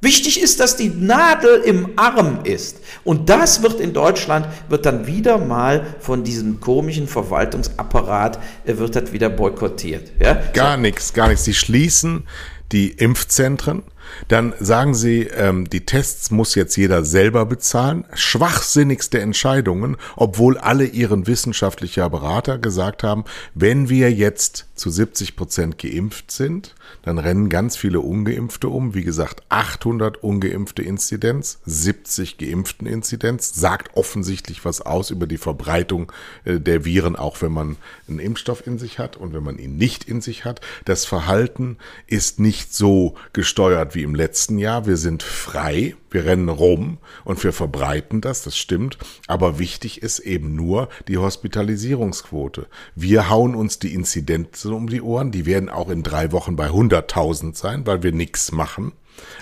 [0.00, 2.78] Wichtig ist, dass die Nadel im Arm ist.
[3.04, 8.96] Und das wird in Deutschland, wird dann wieder mal von diesem komischen Verwaltungsapparat, äh, wird
[8.96, 10.12] das wieder boykottiert.
[10.18, 10.40] Ja?
[10.54, 11.44] Gar nichts, gar nichts.
[11.44, 12.24] Sie schließen
[12.72, 13.82] die Impfzentren.
[14.28, 18.04] Dann sagen sie, ähm, die Tests muss jetzt jeder selber bezahlen.
[18.14, 25.78] Schwachsinnigste Entscheidungen, obwohl alle ihren wissenschaftlicher Berater gesagt haben, wenn wir jetzt zu 70 Prozent
[25.78, 28.94] geimpft sind, dann rennen ganz viele Ungeimpfte um.
[28.94, 36.12] Wie gesagt, 800 ungeimpfte Inzidenz, 70 geimpften Inzidenz, sagt offensichtlich was aus über die Verbreitung
[36.44, 37.76] äh, der Viren, auch wenn man
[38.08, 40.60] einen Impfstoff in sich hat und wenn man ihn nicht in sich hat.
[40.84, 44.86] Das Verhalten ist nicht so gesteuert wie im letzten Jahr.
[44.86, 48.98] Wir sind frei, wir rennen rum und wir verbreiten das, das stimmt.
[49.26, 52.66] Aber wichtig ist eben nur die Hospitalisierungsquote.
[52.94, 56.68] Wir hauen uns die Inzidenzen um die Ohren, die werden auch in drei Wochen bei
[56.80, 58.92] 100.000 sein, weil wir nichts machen.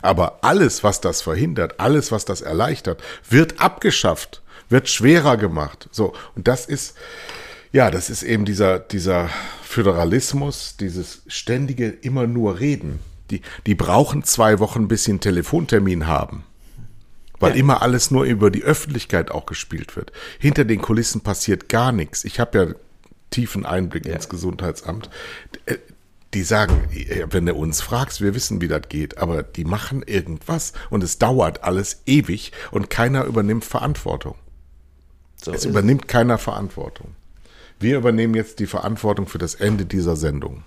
[0.02, 5.88] Aber alles, was das verhindert, alles, was das erleichtert, wird abgeschafft, wird schwerer gemacht.
[5.92, 6.96] So, und das ist,
[7.72, 9.30] ja, das ist eben dieser, dieser
[9.62, 12.98] Föderalismus, dieses ständige immer nur reden.
[13.30, 16.44] Die, die brauchen zwei Wochen, bis sie einen Telefontermin haben.
[17.38, 17.58] Weil Ja.
[17.58, 20.12] immer alles nur über die Öffentlichkeit auch gespielt wird.
[20.40, 22.24] Hinter den Kulissen passiert gar nichts.
[22.24, 22.66] Ich habe ja
[23.30, 25.08] tiefen Einblick ins Gesundheitsamt.
[26.34, 26.84] Die sagen,
[27.30, 31.18] wenn du uns fragst, wir wissen, wie das geht, aber die machen irgendwas und es
[31.18, 34.34] dauert alles ewig und keiner übernimmt Verantwortung.
[35.42, 37.14] So Es übernimmt keiner Verantwortung.
[37.80, 40.64] Wir übernehmen jetzt die Verantwortung für das Ende dieser Sendung.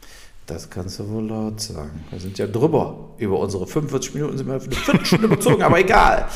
[0.47, 2.03] Das kannst du wohl laut sagen.
[2.09, 3.12] Wir sind ja drüber.
[3.18, 6.28] Über unsere 45 Minuten sind wir für eine Viertelstunde bezogen, aber egal.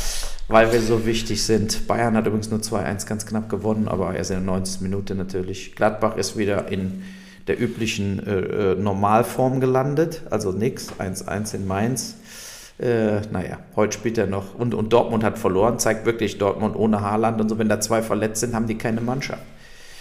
[0.48, 1.88] Weil wir so wichtig sind.
[1.88, 4.82] Bayern hat übrigens nur 2-1 ganz knapp gewonnen, aber erst in der 90.
[4.82, 5.76] Minute natürlich.
[5.76, 7.04] Gladbach ist wieder in
[7.48, 10.24] der üblichen äh, äh, Normalform gelandet.
[10.30, 10.90] Also nix.
[11.00, 12.16] 1-1 in Mainz.
[12.78, 14.56] Äh, naja, heute spielt er noch.
[14.56, 15.80] Und, und Dortmund hat verloren.
[15.80, 17.58] Zeigt wirklich Dortmund ohne Haaland und so.
[17.58, 19.44] Wenn da zwei verletzt sind, haben die keine Mannschaft.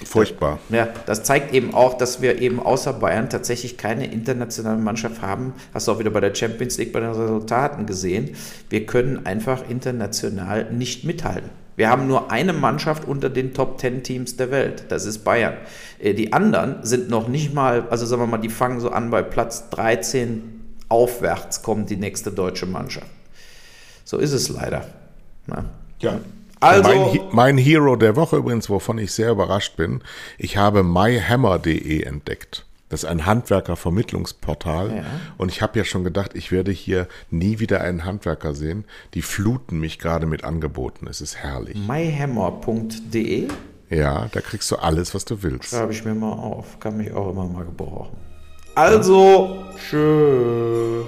[0.05, 0.59] Furchtbar.
[0.71, 5.55] Ja, das zeigt eben auch, dass wir eben außer Bayern tatsächlich keine internationale Mannschaft haben.
[5.73, 8.35] Hast du auch wieder bei der Champions League bei den Resultaten gesehen.
[8.71, 11.51] Wir können einfach international nicht mithalten.
[11.77, 14.85] Wir haben nur eine Mannschaft unter den Top 10 Teams der Welt.
[14.89, 15.55] Das ist Bayern.
[15.99, 19.11] Äh, Die anderen sind noch nicht mal, also sagen wir mal, die fangen so an
[19.11, 23.07] bei Platz 13 aufwärts kommt die nächste deutsche Mannschaft.
[24.05, 24.87] So ist es leider.
[25.47, 25.64] Na.
[26.01, 26.20] Ja.
[26.61, 30.01] Also- mein, mein Hero der Woche übrigens, wovon ich sehr überrascht bin,
[30.39, 32.64] ich habe myhammer.de entdeckt.
[32.89, 34.97] Das ist ein Handwerkervermittlungsportal.
[34.97, 35.05] Ja.
[35.39, 38.85] Und ich habe ja schon gedacht, ich werde hier nie wieder einen Handwerker sehen.
[39.14, 41.07] Die fluten mich gerade mit Angeboten.
[41.09, 41.76] Es ist herrlich.
[41.76, 43.49] myhammer.de
[43.91, 45.70] Ja, da kriegst du alles, was du willst.
[45.70, 46.78] Schreibe ich mir mal auf.
[46.78, 48.16] Kann mich auch immer mal gebrauchen.
[48.74, 51.05] Also, schön.